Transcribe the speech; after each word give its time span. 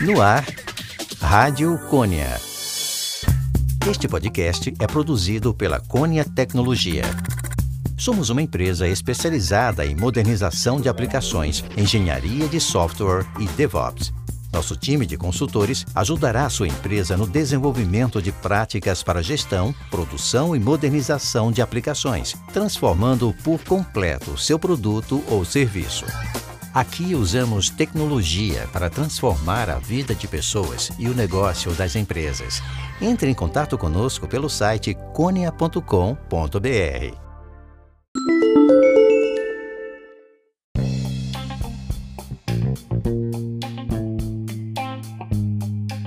No 0.00 0.20
ar, 0.20 0.44
Rádio 1.20 1.78
Cônia. 1.88 2.40
Este 3.88 4.08
podcast 4.08 4.74
é 4.78 4.86
produzido 4.86 5.54
pela 5.54 5.78
Cônia 5.78 6.24
Tecnologia. 6.24 7.04
Somos 7.96 8.28
uma 8.28 8.42
empresa 8.42 8.88
especializada 8.88 9.86
em 9.86 9.94
modernização 9.94 10.80
de 10.80 10.88
aplicações, 10.88 11.64
engenharia 11.76 12.48
de 12.48 12.58
software 12.60 13.24
e 13.38 13.46
DevOps. 13.56 14.12
Nosso 14.52 14.76
time 14.76 15.06
de 15.06 15.16
consultores 15.16 15.86
ajudará 15.94 16.50
sua 16.50 16.68
empresa 16.68 17.16
no 17.16 17.26
desenvolvimento 17.26 18.20
de 18.20 18.32
práticas 18.32 19.02
para 19.02 19.22
gestão, 19.22 19.74
produção 19.90 20.56
e 20.56 20.60
modernização 20.60 21.52
de 21.52 21.62
aplicações, 21.62 22.34
transformando 22.52 23.34
por 23.44 23.62
completo 23.62 24.36
seu 24.36 24.58
produto 24.58 25.22
ou 25.28 25.44
serviço. 25.44 26.04
Aqui 26.74 27.14
usamos 27.14 27.70
tecnologia 27.70 28.66
para 28.72 28.90
transformar 28.90 29.70
a 29.70 29.78
vida 29.78 30.12
de 30.12 30.26
pessoas 30.26 30.90
e 30.98 31.06
o 31.06 31.14
negócio 31.14 31.70
das 31.70 31.94
empresas. 31.94 32.60
Entre 33.00 33.30
em 33.30 33.34
contato 33.34 33.78
conosco 33.78 34.26
pelo 34.26 34.50
site 34.50 34.92
conia.com.br. 35.12 35.78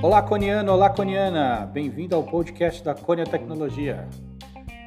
Olá, 0.03 0.21
Coniano, 0.21 0.73
olá, 0.73 0.89
Coniana. 0.89 1.65
Bem-vindo 1.65 2.13
ao 2.13 2.23
podcast 2.23 2.83
da 2.83 2.93
Conia 2.93 3.25
Tecnologia. 3.25 4.05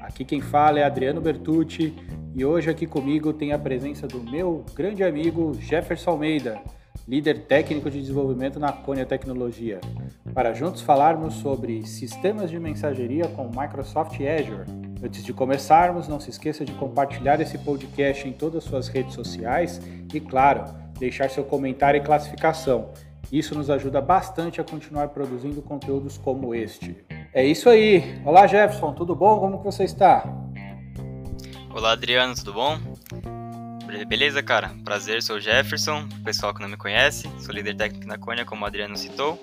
Aqui 0.02 0.26
quem 0.26 0.42
fala 0.42 0.78
é 0.78 0.84
Adriano 0.84 1.22
Bertucci 1.22 1.96
e 2.34 2.44
hoje 2.44 2.70
aqui 2.70 2.86
comigo 2.86 3.32
tem 3.32 3.52
a 3.52 3.58
presença 3.58 4.06
do 4.06 4.20
meu 4.20 4.64
grande 4.74 5.02
amigo 5.02 5.54
Jefferson 5.54 6.10
Almeida, 6.10 6.60
líder 7.06 7.46
técnico 7.46 7.90
de 7.90 8.00
desenvolvimento 8.00 8.60
na 8.60 8.72
Conia 8.72 9.04
Tecnologia, 9.04 9.80
para 10.32 10.52
juntos 10.52 10.80
falarmos 10.82 11.34
sobre 11.34 11.84
sistemas 11.86 12.50
de 12.50 12.58
mensageria 12.58 13.26
com 13.28 13.48
Microsoft 13.48 14.18
Azure. 14.20 14.64
Antes 15.02 15.24
de 15.24 15.32
começarmos, 15.32 16.06
não 16.06 16.20
se 16.20 16.30
esqueça 16.30 16.64
de 16.64 16.72
compartilhar 16.72 17.40
esse 17.40 17.58
podcast 17.58 18.28
em 18.28 18.32
todas 18.32 18.64
as 18.64 18.70
suas 18.70 18.88
redes 18.88 19.14
sociais 19.14 19.80
e, 20.12 20.20
claro, 20.20 20.64
deixar 20.98 21.30
seu 21.30 21.42
comentário 21.42 21.98
e 21.98 22.04
classificação. 22.04 22.90
Isso 23.32 23.54
nos 23.56 23.70
ajuda 23.70 24.00
bastante 24.00 24.60
a 24.60 24.64
continuar 24.64 25.08
produzindo 25.08 25.62
conteúdos 25.62 26.18
como 26.18 26.54
este. 26.54 26.96
É 27.32 27.44
isso 27.44 27.68
aí. 27.68 28.20
Olá, 28.24 28.46
Jefferson, 28.46 28.92
tudo 28.92 29.14
bom? 29.14 29.38
Como 29.38 29.58
que 29.58 29.64
você 29.64 29.84
está? 29.84 30.49
Olá, 31.72 31.92
Adriano, 31.92 32.34
tudo 32.34 32.52
bom? 32.52 32.78
Beleza, 34.08 34.42
cara? 34.42 34.72
Prazer, 34.84 35.22
sou 35.22 35.36
o 35.36 35.40
Jefferson, 35.40 36.06
pessoal 36.24 36.52
que 36.52 36.60
não 36.60 36.68
me 36.68 36.76
conhece, 36.76 37.30
sou 37.38 37.54
líder 37.54 37.76
técnico 37.76 38.06
na 38.06 38.18
Cônia, 38.18 38.44
como 38.44 38.64
o 38.64 38.66
Adriano 38.66 38.96
citou. 38.96 39.38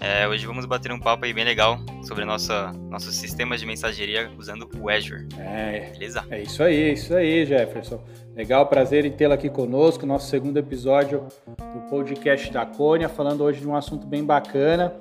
É, 0.00 0.26
hoje 0.26 0.46
vamos 0.46 0.64
bater 0.64 0.90
um 0.90 0.98
papo 0.98 1.24
aí 1.24 1.32
bem 1.32 1.44
legal 1.44 1.78
sobre 2.02 2.24
nossa, 2.24 2.72
nossos 2.90 3.14
sistemas 3.14 3.60
de 3.60 3.66
mensageria 3.66 4.30
usando 4.38 4.68
o 4.80 4.88
Azure. 4.88 5.26
É, 5.38 5.90
Beleza? 5.92 6.24
É 6.30 6.42
isso 6.42 6.62
aí, 6.62 6.82
é 6.82 6.92
isso 6.92 7.14
aí, 7.14 7.44
Jefferson. 7.44 8.02
Legal, 8.34 8.66
prazer 8.66 9.04
em 9.04 9.12
tê-lo 9.12 9.34
aqui 9.34 9.50
conosco, 9.50 10.06
nosso 10.06 10.30
segundo 10.30 10.56
episódio 10.58 11.26
do 11.58 11.80
podcast 11.90 12.50
da 12.50 12.64
Cônia, 12.64 13.08
falando 13.08 13.44
hoje 13.44 13.60
de 13.60 13.68
um 13.68 13.76
assunto 13.76 14.06
bem 14.06 14.24
bacana, 14.24 14.94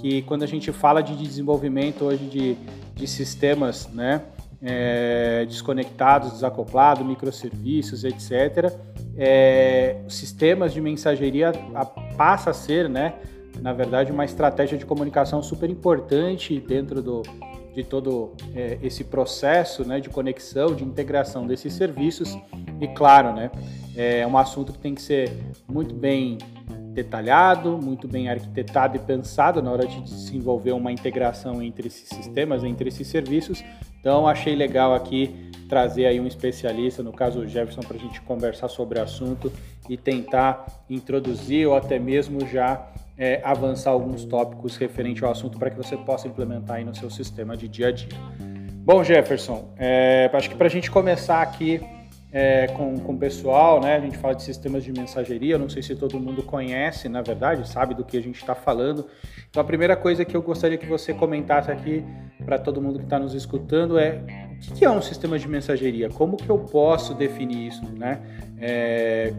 que 0.00 0.22
quando 0.22 0.42
a 0.42 0.46
gente 0.46 0.72
fala 0.72 1.02
de 1.02 1.16
desenvolvimento 1.16 2.04
hoje 2.04 2.24
de, 2.24 2.56
de 2.94 3.06
sistemas, 3.06 3.88
né, 3.88 4.22
é, 4.62 5.44
desconectados, 5.46 6.32
desacoplados, 6.32 7.06
microserviços, 7.06 8.04
etc., 8.04 8.72
é, 9.16 10.00
sistemas 10.08 10.72
de 10.72 10.80
mensageria 10.80 11.52
a, 11.74 11.84
passa 11.84 12.50
a 12.50 12.54
ser, 12.54 12.88
né, 12.88 13.14
na 13.60 13.72
verdade, 13.72 14.12
uma 14.12 14.24
estratégia 14.24 14.78
de 14.78 14.86
comunicação 14.86 15.42
super 15.42 15.68
importante 15.68 16.60
dentro 16.60 17.02
do, 17.02 17.22
de 17.74 17.82
todo 17.82 18.32
é, 18.54 18.78
esse 18.82 19.04
processo 19.04 19.84
né, 19.84 20.00
de 20.00 20.08
conexão, 20.08 20.74
de 20.74 20.84
integração 20.84 21.46
desses 21.46 21.72
serviços. 21.72 22.38
E 22.80 22.86
claro, 22.88 23.32
né, 23.32 23.50
é 23.96 24.26
um 24.26 24.38
assunto 24.38 24.72
que 24.72 24.78
tem 24.78 24.94
que 24.94 25.02
ser 25.02 25.32
muito 25.68 25.94
bem 25.94 26.38
detalhado, 26.92 27.78
muito 27.80 28.08
bem 28.08 28.28
arquitetado 28.28 28.96
e 28.96 28.98
pensado 28.98 29.62
na 29.62 29.70
hora 29.70 29.86
de 29.86 30.00
desenvolver 30.00 30.72
uma 30.72 30.90
integração 30.90 31.62
entre 31.62 31.86
esses 31.86 32.08
sistemas, 32.08 32.64
entre 32.64 32.88
esses 32.88 33.06
serviços. 33.06 33.62
Então, 34.00 34.26
achei 34.26 34.54
legal 34.54 34.94
aqui 34.94 35.50
trazer 35.68 36.06
aí 36.06 36.18
um 36.18 36.26
especialista, 36.26 37.02
no 37.02 37.12
caso 37.12 37.40
o 37.40 37.46
Jefferson, 37.46 37.80
para 37.80 37.96
a 37.96 38.00
gente 38.00 38.20
conversar 38.22 38.68
sobre 38.68 38.98
o 38.98 39.02
assunto 39.02 39.52
e 39.88 39.96
tentar 39.96 40.66
introduzir 40.88 41.66
ou 41.66 41.76
até 41.76 41.98
mesmo 41.98 42.46
já 42.46 42.86
é, 43.16 43.40
avançar 43.44 43.90
alguns 43.90 44.24
tópicos 44.24 44.76
referente 44.76 45.24
ao 45.24 45.30
assunto 45.30 45.58
para 45.58 45.70
que 45.70 45.76
você 45.76 45.96
possa 45.96 46.26
implementar 46.28 46.76
aí 46.76 46.84
no 46.84 46.94
seu 46.94 47.10
sistema 47.10 47.56
de 47.56 47.68
dia 47.68 47.88
a 47.88 47.92
dia. 47.92 48.08
Bom, 48.84 49.04
Jefferson, 49.04 49.74
é, 49.76 50.30
acho 50.32 50.48
que 50.48 50.56
para 50.56 50.66
a 50.66 50.70
gente 50.70 50.90
começar 50.90 51.42
aqui 51.42 51.80
é, 52.30 52.66
com, 52.68 52.98
com 52.98 53.14
o 53.14 53.18
pessoal, 53.18 53.80
né, 53.80 53.96
a 53.96 54.00
gente 54.00 54.18
fala 54.18 54.34
de 54.34 54.42
sistemas 54.42 54.84
de 54.84 54.92
mensageria, 54.92 55.56
não 55.56 55.68
sei 55.68 55.82
se 55.82 55.96
todo 55.96 56.20
mundo 56.20 56.42
conhece, 56.42 57.08
na 57.08 57.22
verdade, 57.22 57.68
sabe 57.68 57.94
do 57.94 58.04
que 58.04 58.16
a 58.16 58.22
gente 58.22 58.36
está 58.36 58.54
falando. 58.54 59.06
Então, 59.48 59.62
a 59.62 59.64
primeira 59.64 59.96
coisa 59.96 60.24
que 60.24 60.36
eu 60.36 60.42
gostaria 60.42 60.76
que 60.76 60.86
você 60.86 61.14
comentasse 61.14 61.70
aqui 61.70 62.04
para 62.44 62.58
todo 62.58 62.82
mundo 62.82 62.98
que 62.98 63.04
está 63.04 63.18
nos 63.18 63.34
escutando 63.34 63.98
é 63.98 64.22
o 64.70 64.74
que 64.74 64.84
é 64.84 64.90
um 64.90 65.00
sistema 65.00 65.38
de 65.38 65.48
mensageria? 65.48 66.08
Como 66.10 66.36
que 66.36 66.48
eu 66.48 66.58
posso 66.58 67.14
definir 67.14 67.68
isso, 67.68 67.84
né? 67.96 68.20
É, 68.60 69.32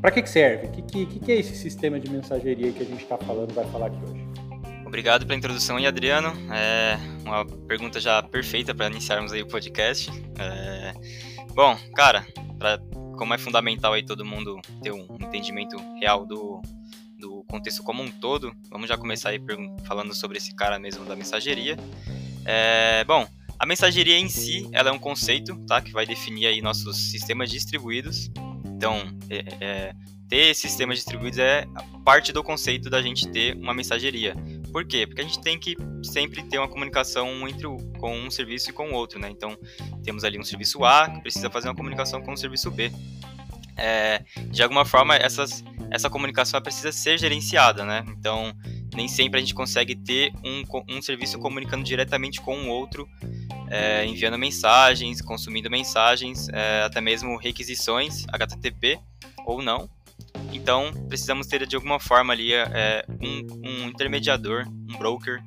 para 0.00 0.10
que, 0.10 0.22
que 0.22 0.30
serve? 0.30 0.66
O 0.66 0.70
que, 0.70 1.06
que, 1.06 1.18
que, 1.18 1.32
é 1.32 1.36
esse 1.36 1.56
sistema 1.56 1.98
de 1.98 2.10
mensageria 2.10 2.70
que 2.72 2.82
a 2.82 2.86
gente 2.86 3.02
está 3.02 3.18
falando, 3.18 3.52
vai 3.52 3.64
falar 3.66 3.86
aqui 3.86 3.98
hoje? 4.10 4.24
Obrigado 4.86 5.26
pela 5.26 5.36
introdução, 5.36 5.80
e 5.80 5.86
Adriano. 5.86 6.32
É 6.52 6.96
uma 7.24 7.44
pergunta 7.44 7.98
já 7.98 8.22
perfeita 8.22 8.74
para 8.74 8.86
iniciarmos 8.86 9.32
aí 9.32 9.42
o 9.42 9.46
podcast. 9.46 10.10
É... 10.38 10.92
Bom, 11.54 11.78
cara, 11.94 12.26
pra... 12.58 12.78
como 13.16 13.34
é 13.34 13.38
fundamental 13.38 13.92
aí 13.92 14.04
todo 14.04 14.24
mundo 14.24 14.60
ter 14.82 14.92
um 14.92 15.06
entendimento 15.20 15.76
real 15.98 16.26
do, 16.26 16.60
do 17.18 17.44
contexto 17.44 17.82
como 17.82 18.02
um 18.02 18.10
todo, 18.10 18.54
vamos 18.70 18.88
já 18.88 18.96
começar 18.98 19.30
aí 19.30 19.40
falando 19.84 20.14
sobre 20.14 20.38
esse 20.38 20.54
cara 20.54 20.78
mesmo 20.78 21.04
da 21.04 21.16
mensageria. 21.16 21.76
É... 22.44 23.04
Bom, 23.04 23.26
a 23.58 23.66
mensageria 23.66 24.18
em 24.18 24.28
si, 24.28 24.68
ela 24.72 24.90
é 24.90 24.92
um 24.92 24.98
conceito, 24.98 25.56
tá, 25.66 25.80
que 25.80 25.92
vai 25.92 26.04
definir 26.04 26.46
aí 26.46 26.60
nossos 26.60 27.10
sistemas 27.10 27.50
distribuídos 27.50 28.30
então, 28.84 28.98
é, 29.30 29.44
é, 29.64 29.94
ter 30.28 30.54
sistemas 30.54 30.98
distribuídos 30.98 31.38
é 31.38 31.64
parte 32.04 32.32
do 32.32 32.42
conceito 32.42 32.90
da 32.90 33.00
gente 33.00 33.26
ter 33.28 33.56
uma 33.56 33.72
mensageria. 33.72 34.34
Por 34.74 34.84
quê? 34.84 35.06
Porque 35.06 35.20
a 35.20 35.24
gente 35.24 35.40
tem 35.40 35.56
que 35.56 35.76
sempre 36.02 36.42
ter 36.42 36.58
uma 36.58 36.66
comunicação 36.66 37.46
entre 37.46 37.64
o, 37.64 37.76
com 38.00 38.12
um 38.18 38.28
serviço 38.28 38.70
e 38.70 38.72
com 38.72 38.90
o 38.90 38.92
outro, 38.92 39.20
né? 39.20 39.30
Então, 39.30 39.56
temos 40.02 40.24
ali 40.24 40.36
um 40.36 40.42
serviço 40.42 40.84
A 40.84 41.08
que 41.08 41.20
precisa 41.20 41.48
fazer 41.48 41.68
uma 41.68 41.76
comunicação 41.76 42.20
com 42.20 42.32
o 42.32 42.36
serviço 42.36 42.72
B. 42.72 42.90
É, 43.76 44.24
de 44.50 44.64
alguma 44.64 44.84
forma, 44.84 45.14
essas, 45.14 45.62
essa 45.92 46.10
comunicação 46.10 46.60
precisa 46.60 46.90
ser 46.90 47.20
gerenciada, 47.20 47.84
né? 47.84 48.04
Então, 48.18 48.52
nem 48.96 49.06
sempre 49.06 49.38
a 49.38 49.40
gente 49.40 49.54
consegue 49.54 49.94
ter 49.94 50.32
um, 50.44 50.64
um 50.88 51.00
serviço 51.00 51.38
comunicando 51.38 51.84
diretamente 51.84 52.40
com 52.40 52.64
o 52.64 52.68
outro 52.68 53.08
é, 53.70 54.04
enviando 54.04 54.36
mensagens, 54.36 55.22
consumindo 55.22 55.70
mensagens, 55.70 56.48
é, 56.48 56.82
até 56.82 57.00
mesmo 57.00 57.36
requisições 57.36 58.24
HTTP 58.26 58.98
ou 59.46 59.62
não. 59.62 59.88
Então, 60.54 60.92
precisamos 61.08 61.48
ter 61.48 61.66
de 61.66 61.74
alguma 61.74 61.98
forma 61.98 62.32
ali 62.32 62.54
é, 62.54 63.04
um, 63.20 63.68
um, 63.68 63.88
intermediador, 63.88 64.64
um 64.88 64.96
broker, 64.96 65.42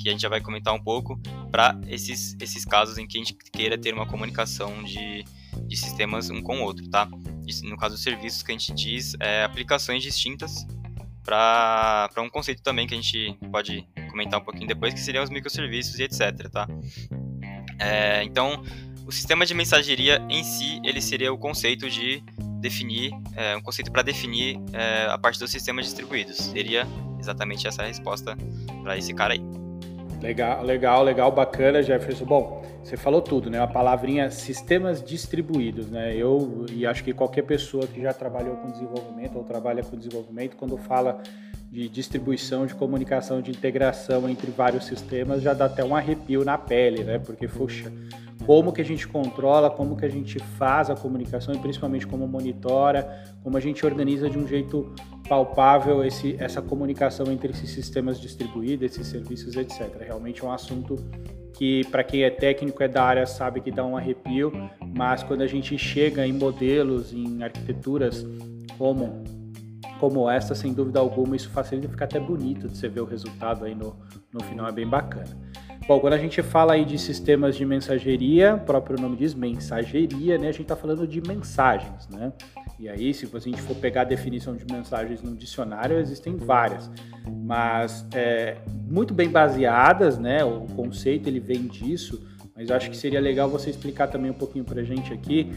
que 0.00 0.08
a 0.08 0.12
gente 0.12 0.20
já 0.20 0.28
vai 0.28 0.40
comentar 0.40 0.74
um 0.74 0.82
pouco, 0.82 1.18
para 1.50 1.78
esses, 1.86 2.36
esses 2.40 2.64
casos 2.64 2.98
em 2.98 3.06
que 3.06 3.16
a 3.16 3.20
gente 3.20 3.34
queira 3.52 3.78
ter 3.78 3.94
uma 3.94 4.06
comunicação 4.06 4.82
de, 4.82 5.24
de 5.66 5.76
sistemas 5.76 6.28
um 6.28 6.42
com 6.42 6.58
o 6.58 6.62
outro, 6.62 6.88
tá? 6.90 7.08
No 7.62 7.76
caso 7.76 7.94
dos 7.94 8.02
serviços 8.02 8.42
que 8.42 8.50
a 8.50 8.58
gente 8.58 8.74
diz, 8.74 9.14
é, 9.20 9.44
aplicações 9.44 10.02
distintas 10.02 10.66
para 11.24 12.10
um 12.18 12.28
conceito 12.28 12.62
também 12.62 12.86
que 12.86 12.94
a 12.94 12.96
gente 12.96 13.38
pode 13.52 13.86
comentar 14.10 14.40
um 14.40 14.44
pouquinho 14.44 14.66
depois, 14.66 14.92
que 14.92 15.00
seriam 15.00 15.22
os 15.22 15.30
microserviços 15.30 15.98
e 15.98 16.02
etc, 16.02 16.48
tá? 16.50 16.66
É, 17.78 18.24
então, 18.24 18.62
o 19.06 19.12
sistema 19.12 19.46
de 19.46 19.54
mensageria 19.54 20.20
em 20.28 20.42
si, 20.42 20.80
ele 20.84 21.00
seria 21.00 21.32
o 21.32 21.38
conceito 21.38 21.88
de 21.88 22.22
definir, 22.58 23.12
é, 23.34 23.56
um 23.56 23.60
conceito 23.60 23.90
para 23.90 24.02
definir 24.02 24.60
é, 24.72 25.06
a 25.06 25.18
parte 25.18 25.38
dos 25.38 25.50
sistemas 25.50 25.86
distribuídos. 25.86 26.36
Seria 26.36 26.86
exatamente 27.18 27.66
essa 27.66 27.82
a 27.82 27.86
resposta 27.86 28.36
para 28.82 28.96
esse 28.96 29.14
cara 29.14 29.34
aí. 29.34 29.42
Legal, 30.20 30.64
legal, 30.64 31.02
legal, 31.04 31.30
bacana, 31.30 31.80
Jefferson. 31.80 32.24
Bom, 32.24 32.62
você 32.82 32.96
falou 32.96 33.22
tudo, 33.22 33.48
né? 33.48 33.60
A 33.60 33.66
palavrinha 33.68 34.30
sistemas 34.30 35.02
distribuídos, 35.02 35.88
né? 35.88 36.16
Eu 36.16 36.66
e 36.72 36.84
acho 36.84 37.04
que 37.04 37.12
qualquer 37.12 37.42
pessoa 37.42 37.86
que 37.86 38.00
já 38.00 38.12
trabalhou 38.12 38.56
com 38.56 38.68
desenvolvimento 38.68 39.36
ou 39.36 39.44
trabalha 39.44 39.82
com 39.84 39.96
desenvolvimento, 39.96 40.56
quando 40.56 40.76
fala 40.76 41.22
de 41.70 41.88
distribuição, 41.88 42.66
de 42.66 42.74
comunicação, 42.74 43.40
de 43.40 43.50
integração 43.50 44.28
entre 44.28 44.50
vários 44.50 44.86
sistemas, 44.86 45.42
já 45.42 45.52
dá 45.52 45.66
até 45.66 45.84
um 45.84 45.94
arrepio 45.94 46.44
na 46.44 46.58
pele, 46.58 47.04
né? 47.04 47.18
Porque, 47.18 47.46
puxa, 47.46 47.92
como 48.48 48.72
que 48.72 48.80
a 48.80 48.84
gente 48.84 49.06
controla, 49.06 49.68
como 49.68 49.94
que 49.94 50.06
a 50.06 50.08
gente 50.08 50.38
faz 50.38 50.88
a 50.88 50.96
comunicação 50.96 51.54
e 51.54 51.58
principalmente 51.58 52.06
como 52.06 52.26
monitora, 52.26 53.22
como 53.42 53.58
a 53.58 53.60
gente 53.60 53.84
organiza 53.84 54.30
de 54.30 54.38
um 54.38 54.48
jeito 54.48 54.90
palpável 55.28 56.02
esse, 56.02 56.34
essa 56.40 56.62
comunicação 56.62 57.30
entre 57.30 57.52
esses 57.52 57.68
sistemas 57.68 58.18
distribuídos, 58.18 58.92
esses 58.92 59.06
serviços, 59.06 59.54
etc. 59.54 59.94
Realmente 60.00 60.42
é 60.42 60.46
um 60.46 60.50
assunto 60.50 60.96
que 61.52 61.84
para 61.90 62.02
quem 62.02 62.22
é 62.22 62.30
técnico 62.30 62.82
é 62.82 62.88
da 62.88 63.04
área 63.04 63.26
sabe 63.26 63.60
que 63.60 63.70
dá 63.70 63.84
um 63.84 63.98
arrepio, 63.98 64.50
mas 64.96 65.22
quando 65.22 65.42
a 65.42 65.46
gente 65.46 65.76
chega 65.76 66.26
em 66.26 66.32
modelos, 66.32 67.12
em 67.12 67.42
arquiteturas 67.42 68.26
como 68.78 69.24
como 69.98 70.28
essa, 70.30 70.54
sem 70.54 70.72
dúvida 70.72 70.98
alguma, 70.98 71.36
isso 71.36 71.50
facilita, 71.50 71.88
fica 71.88 72.04
até 72.04 72.20
bonito 72.20 72.68
de 72.68 72.76
você 72.76 72.88
ver 72.88 73.00
o 73.00 73.04
resultado 73.04 73.64
aí 73.64 73.74
no, 73.74 73.96
no 74.32 74.42
final, 74.44 74.68
é 74.68 74.72
bem 74.72 74.86
bacana. 74.86 75.36
Bom, 75.86 75.98
quando 76.00 76.12
a 76.12 76.18
gente 76.18 76.42
fala 76.42 76.74
aí 76.74 76.84
de 76.84 76.98
sistemas 76.98 77.56
de 77.56 77.64
mensageria, 77.64 78.56
o 78.56 78.60
próprio 78.60 79.00
nome 79.00 79.16
diz 79.16 79.32
mensageria, 79.32 80.36
né? 80.36 80.48
A 80.48 80.52
gente 80.52 80.62
está 80.62 80.76
falando 80.76 81.06
de 81.06 81.20
mensagens, 81.26 82.06
né? 82.08 82.32
E 82.78 82.88
aí, 82.88 83.14
se 83.14 83.28
a 83.32 83.38
gente 83.38 83.60
for 83.62 83.74
pegar 83.74 84.02
a 84.02 84.04
definição 84.04 84.54
de 84.54 84.66
mensagens 84.70 85.22
no 85.22 85.34
dicionário, 85.34 85.98
existem 85.98 86.36
várias, 86.36 86.90
mas 87.26 88.06
é, 88.12 88.58
muito 88.86 89.14
bem 89.14 89.30
baseadas, 89.30 90.18
né? 90.18 90.44
O 90.44 90.66
conceito 90.76 91.26
ele 91.26 91.40
vem 91.40 91.66
disso, 91.66 92.22
mas 92.54 92.70
acho 92.70 92.90
que 92.90 92.96
seria 92.96 93.20
legal 93.20 93.48
você 93.48 93.70
explicar 93.70 94.08
também 94.08 94.30
um 94.30 94.34
pouquinho 94.34 94.64
para 94.64 94.82
gente 94.82 95.12
aqui 95.12 95.50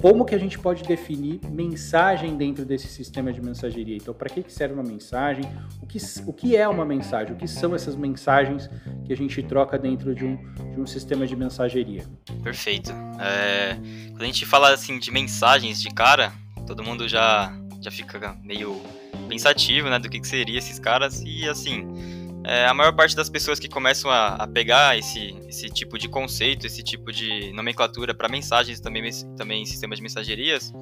como 0.00 0.24
que 0.24 0.34
a 0.34 0.38
gente 0.38 0.58
pode 0.58 0.82
definir 0.82 1.40
mensagem 1.50 2.36
dentro 2.36 2.64
desse 2.64 2.88
sistema 2.88 3.32
de 3.32 3.40
mensageria. 3.40 3.96
Então, 3.96 4.14
para 4.14 4.28
que 4.28 4.44
serve 4.52 4.74
uma 4.74 4.82
mensagem? 4.82 5.44
O 5.82 5.86
que, 5.86 5.98
o 6.26 6.32
que 6.32 6.56
é 6.56 6.68
uma 6.68 6.84
mensagem? 6.84 7.34
O 7.34 7.36
que 7.36 7.48
são 7.48 7.74
essas 7.74 7.96
mensagens 7.96 8.68
que 9.04 9.12
a 9.12 9.16
gente 9.16 9.42
troca 9.42 9.78
dentro 9.78 10.14
de 10.14 10.24
um, 10.24 10.36
de 10.72 10.80
um 10.80 10.86
sistema 10.86 11.26
de 11.26 11.36
mensageria? 11.36 12.04
Perfeito. 12.42 12.92
É, 13.20 13.76
quando 14.10 14.22
a 14.22 14.26
gente 14.26 14.46
fala 14.46 14.72
assim 14.72 14.98
de 14.98 15.10
mensagens 15.10 15.80
de 15.80 15.90
cara, 15.90 16.32
todo 16.66 16.82
mundo 16.82 17.08
já, 17.08 17.52
já 17.80 17.90
fica 17.90 18.36
meio 18.42 18.80
pensativo 19.28 19.88
né, 19.88 19.98
do 19.98 20.08
que, 20.08 20.20
que 20.20 20.28
seria 20.28 20.58
esses 20.58 20.78
caras 20.78 21.22
e 21.24 21.48
assim 21.48 22.17
é, 22.48 22.64
a 22.64 22.72
maior 22.72 22.94
parte 22.94 23.14
das 23.14 23.28
pessoas 23.28 23.58
que 23.58 23.68
começam 23.68 24.10
a, 24.10 24.28
a, 24.28 24.46
pegar 24.46 24.96
esse, 24.96 25.36
esse 25.46 25.68
tipo 25.68 25.98
de 25.98 26.08
conceito, 26.08 26.66
esse 26.66 26.82
tipo 26.82 27.12
de 27.12 27.52
nomenclatura 27.52 28.14
para 28.14 28.26
mensagens 28.26 28.80
também 28.80 29.02
também 29.36 29.66
sistemas 29.66 29.98
de 29.98 30.02
mensagerias, 30.02 30.72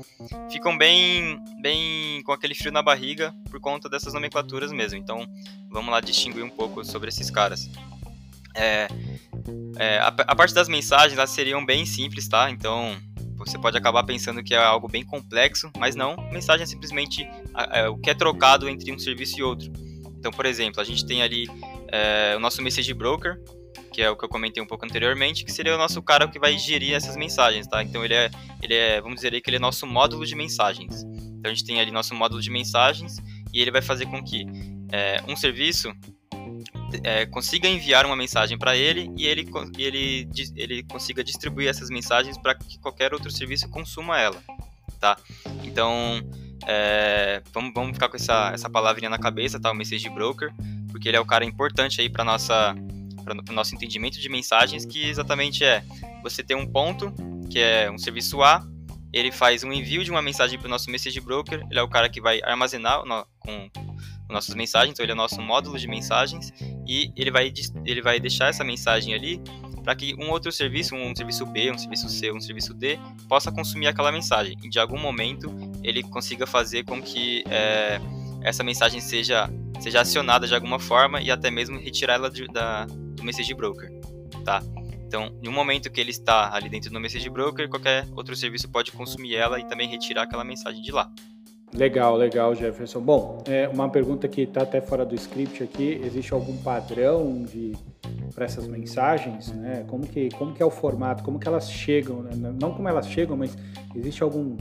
ficam 0.49 0.79
bem 0.79 1.43
bem 1.61 2.23
com 2.23 2.31
aquele 2.31 2.55
frio 2.55 2.71
na 2.71 2.83
barriga 2.83 3.35
por 3.51 3.59
conta 3.59 3.89
dessas 3.89 4.15
nomenclaturas 4.15 4.71
mesmo. 4.71 4.97
Então, 4.97 5.27
vamos 5.69 5.91
lá 5.91 6.01
distinguir 6.01 6.45
um 6.45 6.51
pouco 6.51 6.85
sobre 6.85 7.09
esses 7.09 7.33
caras. 7.33 7.69
É, 8.55 8.87
é, 9.77 9.99
a, 9.99 10.07
a, 10.07 10.37
parte 10.37 10.55
das 10.55 10.69
mensagens 10.69 11.19
elas 11.19 11.31
seriam 11.31 11.67
bem 11.67 11.85
simples, 11.85 12.29
tá? 12.29 12.49
Então, 12.49 12.97
você 13.37 13.59
pode 13.59 13.77
acabar 13.77 14.05
pensando 14.05 14.41
que 14.41 14.55
é 14.55 14.59
algo 14.59 14.87
bem 14.87 15.05
complexo, 15.05 15.69
mas 15.77 15.97
não. 15.97 16.17
Mensagem 16.31 16.63
é 16.63 16.67
simplesmente 16.67 17.29
é, 17.73 17.89
o 17.89 17.99
que 17.99 18.09
é 18.09 18.15
trocado 18.15 18.69
entre 18.69 18.93
um 18.93 18.99
serviço 19.01 19.41
e 19.41 19.43
outro. 19.43 19.73
Então, 20.19 20.31
por 20.31 20.47
exemplo, 20.47 20.81
a 20.81 20.85
gente 20.85 21.05
tem 21.05 21.23
ali 21.23 21.47
é, 21.89 22.35
o 22.37 22.41
nosso 22.41 22.63
message 22.63 22.93
broker, 22.95 23.41
que 23.93 24.03
é 24.03 24.11
o 24.11 24.17
que 24.17 24.25
eu 24.25 24.29
comentei 24.29 24.63
um 24.63 24.67
pouco 24.67 24.85
anteriormente, 24.85 25.45
que 25.45 25.53
seria 25.53 25.75
o 25.75 25.79
nosso 25.79 26.03
cara 26.03 26.29
que 26.29 26.39
vai 26.39 26.59
gerir 26.59 26.95
essas 26.95 27.17
mensagens, 27.17 27.67
tá? 27.67 27.83
Então 27.83 28.05
ele 28.05 28.15
é, 28.15 28.31
ele 28.63 28.75
é, 28.75 29.01
vamos 29.01 29.17
dizer 29.17 29.33
aí 29.33 29.41
que 29.41 29.49
ele 29.49 29.57
é 29.57 29.61
nosso 29.61 29.87
módulo 29.87 30.27
de 30.27 30.35
mensagens. 30.35 31.03
Então 31.03 31.51
a 31.51 31.55
gente 31.55 31.65
tem 31.65 31.81
ali 31.81 31.91
nosso 31.91 32.15
módulo 32.15 32.41
de 32.41 32.51
mensagens 32.51 33.17
e 33.53 33.61
ele 33.61 33.71
vai 33.71 33.83
fazer 33.83 34.07
com 34.07 34.23
que 34.23 34.45
é, 34.93 35.23
um 35.29 35.37
serviço 35.37 35.93
é, 37.03 37.27
consiga 37.27 37.69
enviar 37.69 38.07
uma 38.07 38.17
mensagem 38.17 38.59
para 38.59 38.77
ele 38.77 39.11
e 39.17 39.27
ele, 39.27 39.49
ele, 39.79 40.29
ele 40.57 40.83
consiga 40.85 41.23
distribuir 41.23 41.69
essas 41.69 41.91
mensagens 41.91 42.39
para 42.39 42.55
que 42.55 42.79
qualquer 42.79 43.13
outro 43.13 43.31
serviço 43.31 43.69
consuma 43.69 44.21
ela, 44.21 44.41
tá? 45.01 45.17
Então 45.65 46.21
é, 46.67 47.43
vamos, 47.53 47.73
vamos 47.75 47.93
ficar 47.93 48.09
com 48.09 48.17
essa, 48.17 48.51
essa 48.53 48.69
palavrinha 48.69 49.09
na 49.09 49.19
cabeça, 49.19 49.61
tá? 49.61 49.71
O 49.71 49.75
message 49.75 50.09
broker, 50.11 50.53
porque 50.91 51.09
ele 51.09 51.17
é 51.17 51.21
o 51.21 51.25
cara 51.25 51.45
importante 51.45 52.01
aí 52.01 52.09
para 52.09 52.25
nossa 52.25 52.75
para 53.25 53.35
o 53.51 53.55
nosso 53.55 53.75
entendimento 53.75 54.21
de 54.21 54.29
mensagens, 54.29 54.85
que 54.85 55.09
exatamente 55.09 55.65
é 55.65 55.83
você 56.23 56.45
tem 56.45 56.57
um 56.57 56.65
ponto 56.65 57.13
que 57.51 57.59
é 57.59 57.91
um 57.91 57.99
serviço 57.99 58.41
A, 58.41 58.65
ele 59.13 59.33
faz 59.33 59.65
um 59.65 59.73
envio 59.73 60.05
de 60.05 60.11
uma 60.13 60.23
mensagem 60.23 60.57
para 60.57 60.67
o 60.67 60.71
nosso 60.71 60.89
message 60.91 61.21
broker, 61.21 61.67
ele 61.69 61.79
é 61.79 61.83
o 61.83 61.89
cara 61.89 62.09
que 62.09 62.21
vai 62.21 62.41
armazenar 62.45 63.05
no, 63.05 63.27
com 63.41 63.69
nossas 64.29 64.55
mensagens, 64.55 64.93
então 64.93 65.05
ele 65.05 65.13
é 65.13 65.15
o 65.15 65.17
nosso 65.17 65.41
módulo 65.41 65.79
de 65.79 65.89
mensagens 65.89 66.53
e 66.87 67.11
ele 67.17 67.31
vai, 67.31 67.53
ele 67.85 68.03
vai 68.03 68.21
deixar 68.21 68.49
essa 68.49 68.63
mensagem 68.63 69.15
ali 69.15 69.41
para 69.83 69.95
que 69.95 70.15
um 70.19 70.31
outro 70.31 70.51
serviço, 70.51 70.97
um 70.97 71.15
serviço 71.15 71.47
B, 71.47 71.71
um 71.71 71.79
serviço 71.79 72.09
C, 72.09 72.33
um 72.33 72.41
serviço 72.41 72.75
D, 72.75 72.99
possa 73.29 73.53
consumir 73.53 73.87
aquela 73.87 74.11
mensagem 74.11 74.57
e 74.63 74.69
de 74.69 74.81
algum 74.81 74.99
momento 74.99 75.49
ele 75.87 76.03
consiga 76.03 76.47
fazer 76.47 76.85
com 76.85 77.01
que 77.01 77.45
é, 77.49 78.01
essa 78.43 78.65
mensagem 78.65 79.01
seja, 79.01 79.49
seja 79.81 80.01
acionada 80.01 80.47
de 80.47 80.55
alguma 80.55 80.81
forma 80.81 81.23
e 81.23 81.31
até 81.31 81.51
mesmo 81.51 81.79
retirá-la 81.79 82.29
da, 82.53 82.87
do 82.87 83.23
message 83.23 83.55
broker, 83.55 83.89
tá? 84.45 84.61
Então, 85.07 85.31
um 85.47 85.53
momento 85.53 85.89
que 85.89 86.01
ele 86.01 86.11
está 86.11 86.53
ali 86.53 86.69
dentro 86.69 86.91
do 86.91 86.99
message 86.99 87.31
broker, 87.31 87.69
qualquer 87.69 88.05
outro 88.17 88.35
serviço 88.35 88.69
pode 88.69 88.91
consumir 88.91 89.37
ela 89.37 89.61
e 89.61 89.65
também 89.65 89.89
retirar 89.89 90.23
aquela 90.23 90.43
mensagem 90.43 90.83
de 90.83 90.91
lá. 90.91 91.09
Legal, 91.73 92.17
legal, 92.17 92.55
Jefferson. 92.55 93.01
Bom, 93.01 93.43
é 93.47 93.69
uma 93.69 93.89
pergunta 93.89 94.27
que 94.27 94.43
está 94.43 94.63
até 94.63 94.81
fora 94.81 95.05
do 95.05 95.15
script 95.15 95.63
aqui. 95.63 96.01
Existe 96.03 96.33
algum 96.33 96.57
padrão 96.57 97.43
de 97.45 97.73
para 98.35 98.45
essas 98.45 98.67
mensagens, 98.67 99.53
né? 99.53 99.85
Como 99.89 100.07
que 100.07 100.29
como 100.31 100.53
que 100.53 100.63
é 100.63 100.67
o 100.67 100.71
formato? 100.71 101.23
Como 101.23 101.39
que 101.39 101.47
elas 101.47 101.71
chegam? 101.71 102.23
Né? 102.23 102.31
Não 102.61 102.73
como 102.73 102.89
elas 102.89 103.09
chegam, 103.09 103.37
mas 103.37 103.57
existe 103.95 104.23
algum 104.23 104.57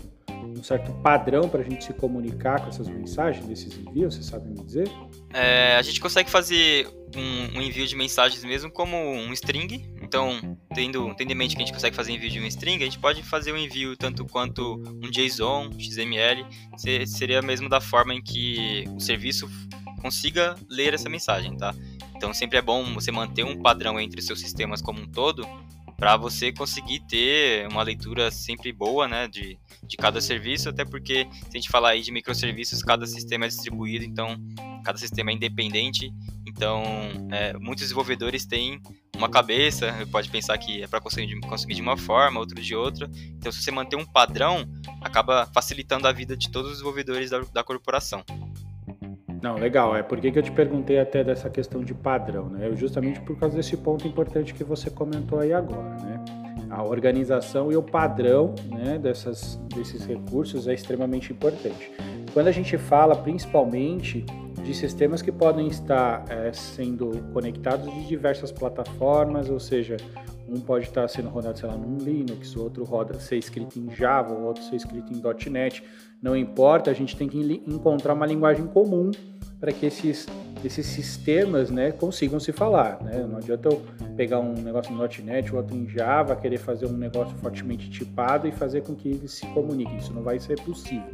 um 0.45 0.63
certo 0.63 0.92
padrão 1.01 1.50
para 1.50 1.62
a 1.62 1.63
gente 1.63 1.83
se 1.83 1.94
comunicar 1.94 2.62
com 2.62 2.69
essas 2.69 2.88
mensagens, 2.88 3.45
desses 3.45 3.77
envios? 3.77 4.15
Você 4.15 4.24
sabe 4.24 4.50
me 4.50 4.63
dizer? 4.63 4.89
É, 5.33 5.75
a 5.75 5.81
gente 5.81 6.00
consegue 6.00 6.30
fazer 6.30 6.88
um, 7.15 7.57
um, 7.57 7.62
envio 7.62 7.86
de 7.86 7.95
mensagens 7.95 8.44
mesmo 8.44 8.71
como 8.71 8.97
um 8.97 9.33
string. 9.33 9.89
Então, 10.01 10.57
tendo, 10.74 11.13
tendo 11.15 11.31
em 11.31 11.36
mente 11.36 11.56
que 11.56 11.62
a 11.62 11.65
gente 11.65 11.74
consegue 11.74 11.95
fazer 11.95 12.12
envio 12.12 12.30
de 12.30 12.39
um 12.39 12.45
string, 12.45 12.81
a 12.81 12.86
gente 12.86 13.00
pode 13.00 13.24
fazer 13.24 13.51
um 13.51 13.57
envio 13.57 13.95
tanto 13.97 14.25
quanto 14.25 14.81
um 15.03 15.09
JSON, 15.09 15.71
XML. 15.80 16.45
Seria 17.06 17.42
mesmo 17.42 17.68
da 17.68 17.81
forma 17.81 18.13
em 18.13 18.21
que 18.21 18.86
o 18.95 19.00
serviço 19.00 19.50
consiga 20.01 20.56
ler 20.69 20.94
essa 20.94 21.09
mensagem, 21.09 21.57
tá? 21.57 21.74
Então, 22.15 22.33
sempre 22.33 22.57
é 22.57 22.62
bom 22.62 22.94
você 22.94 23.12
manter 23.12 23.44
um 23.44 23.62
padrão 23.62 24.00
entre 24.00 24.21
seus 24.21 24.39
sistemas 24.39 24.81
como 24.81 25.01
um 25.01 25.07
todo 25.07 25.45
para 25.97 26.18
você 26.18 26.51
conseguir 26.51 27.00
ter 27.01 27.68
uma 27.68 27.81
leitura 27.81 28.30
sempre 28.30 28.71
boa 28.71 29.07
né, 29.07 29.27
de, 29.27 29.57
de 29.83 29.97
cada 29.97 30.19
serviço, 30.19 30.69
até 30.69 30.83
porque 30.83 31.27
se 31.31 31.50
a 31.50 31.57
gente 31.57 31.69
falar 31.69 31.89
aí 31.89 32.01
de 32.01 32.12
microserviços, 32.12 32.81
cada 32.81 33.06
sistema 33.06 33.45
é 33.45 33.47
distribuído, 33.47 34.03
então 34.03 34.38
cada 34.83 34.97
sistema 34.97 35.31
é 35.31 35.33
independente, 35.33 36.12
então 36.45 36.83
é, 37.31 37.54
muitos 37.54 37.83
desenvolvedores 37.83 38.45
têm 38.45 38.80
uma 39.16 39.30
cabeça, 39.30 39.94
pode 40.11 40.30
pensar 40.30 40.57
que 40.57 40.83
é 40.83 40.87
para 40.87 40.99
conseguir, 40.99 41.40
conseguir 41.42 41.75
de 41.75 41.81
uma 41.81 41.97
forma, 41.97 42.40
outro 42.40 42.61
de 42.61 42.75
outra, 42.75 43.09
então 43.37 43.52
se 43.52 43.64
você 43.64 43.71
manter 43.71 43.95
um 43.95 44.06
padrão, 44.06 44.69
acaba 45.02 45.49
facilitando 45.54 46.07
a 46.07 46.11
vida 46.11 46.35
de 46.35 46.52
todos 46.52 46.71
os 46.71 46.78
desenvolvedores 46.78 47.30
da, 47.30 47.40
da 47.40 47.64
corporação. 47.64 48.23
Não, 49.45 49.57
legal. 49.57 49.95
É 49.95 50.02
por 50.02 50.19
que 50.19 50.35
eu 50.35 50.42
te 50.42 50.52
perguntei 50.52 50.97
até 50.97 51.23
dessa 51.23 51.52
questão 51.52 51.83
de 51.83 51.94
padrão, 51.94 52.49
né? 52.49 52.71
Justamente 52.75 53.21
por 53.21 53.37
causa 53.37 53.56
desse 53.56 53.78
ponto 53.78 54.07
importante 54.07 54.56
que 54.56 54.64
você 54.64 54.90
comentou 54.90 55.40
aí 55.40 55.54
agora, 55.54 55.95
né? 56.02 56.25
A 56.68 56.83
organização 56.83 57.71
e 57.71 57.78
o 57.78 57.83
padrão 57.83 58.56
né, 58.71 58.97
dessas, 58.97 59.57
desses 59.75 60.04
recursos 60.04 60.68
é 60.68 60.73
extremamente 60.73 61.31
importante. 61.31 61.92
Quando 62.33 62.47
a 62.47 62.52
gente 62.52 62.75
fala 62.75 63.16
principalmente 63.16 64.25
de 64.64 64.73
sistemas 64.73 65.21
que 65.21 65.31
podem 65.31 65.68
estar 65.68 66.25
é, 66.28 66.52
sendo 66.52 67.11
conectados 67.31 67.94
de 67.94 68.07
diversas 68.07 68.52
plataformas, 68.52 69.47
ou 69.47 69.59
seja, 69.59 69.95
um 70.47 70.59
pode 70.59 70.85
estar 70.85 71.07
sendo 71.07 71.30
rodado, 71.30 71.59
sei 71.59 71.69
lá, 71.69 71.75
num 71.75 71.97
Linux, 71.97 72.56
o 72.56 72.64
outro 72.64 72.83
roda 72.83 73.19
ser 73.19 73.37
escrito 73.37 73.80
em 73.80 73.94
Java, 73.95 74.33
o 74.33 74.45
outro 74.45 74.64
ser 74.64 74.75
escrito 74.75 75.14
em 75.14 75.21
.NET. 75.52 75.83
Não 76.25 76.35
importa, 76.35 76.89
a 76.89 76.94
gente 76.95 77.15
tem 77.15 77.27
que 77.27 77.61
encontrar 77.67 78.15
uma 78.15 78.25
linguagem 78.25 78.65
comum 78.65 79.11
para 79.59 79.71
que 79.71 79.85
esses, 79.85 80.25
esses 80.63 80.83
sistemas 80.87 81.69
né, 81.69 81.91
consigam 81.91 82.39
se 82.39 82.51
falar. 82.51 82.99
Né? 83.03 83.23
Não 83.29 83.37
adianta 83.37 83.69
eu 83.69 83.79
pegar 84.17 84.39
um 84.39 84.53
negócio 84.53 84.91
no 84.91 85.07
.NET, 85.23 85.55
outro 85.55 85.77
em 85.77 85.87
Java, 85.87 86.35
querer 86.35 86.57
fazer 86.57 86.87
um 86.87 86.97
negócio 86.97 87.37
fortemente 87.37 87.91
tipado 87.91 88.47
e 88.47 88.51
fazer 88.51 88.81
com 88.81 88.95
que 88.95 89.07
eles 89.07 89.33
se 89.33 89.45
comuniquem. 89.49 89.97
Isso 89.97 90.11
não 90.11 90.23
vai 90.23 90.39
ser 90.39 90.59
possível. 90.61 91.11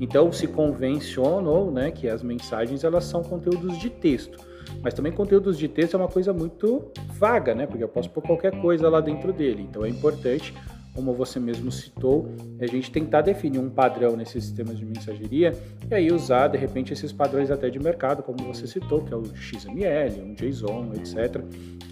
Então 0.00 0.32
se 0.32 0.46
convencionou 0.46 1.70
né, 1.70 1.90
que 1.90 2.08
as 2.08 2.22
mensagens 2.22 2.84
elas 2.84 3.04
são 3.04 3.22
conteúdos 3.22 3.78
de 3.78 3.90
texto. 3.90 4.38
Mas 4.80 4.94
também 4.94 5.12
conteúdos 5.12 5.58
de 5.58 5.68
texto 5.68 5.92
é 5.92 5.98
uma 5.98 6.08
coisa 6.08 6.32
muito 6.32 6.90
vaga, 7.18 7.54
né? 7.54 7.66
Porque 7.66 7.84
eu 7.84 7.88
posso 7.88 8.08
pôr 8.08 8.22
qualquer 8.22 8.58
coisa 8.62 8.88
lá 8.88 9.02
dentro 9.02 9.30
dele. 9.30 9.66
Então 9.68 9.84
é 9.84 9.90
importante 9.90 10.54
como 10.94 11.12
você 11.12 11.40
mesmo 11.40 11.72
citou, 11.72 12.28
é 12.58 12.64
a 12.64 12.68
gente 12.68 12.90
tentar 12.90 13.22
definir 13.22 13.58
um 13.58 13.68
padrão 13.68 14.16
nesses 14.16 14.44
sistemas 14.44 14.78
de 14.78 14.86
mensageria 14.86 15.52
e 15.90 15.94
aí 15.94 16.12
usar, 16.12 16.48
de 16.48 16.56
repente, 16.56 16.92
esses 16.92 17.12
padrões 17.12 17.50
até 17.50 17.68
de 17.68 17.80
mercado, 17.80 18.22
como 18.22 18.38
você 18.44 18.66
citou, 18.66 19.02
que 19.02 19.12
é 19.12 19.16
o 19.16 19.24
XML, 19.34 20.22
um 20.22 20.34
JSON, 20.34 20.92
etc., 20.94 21.42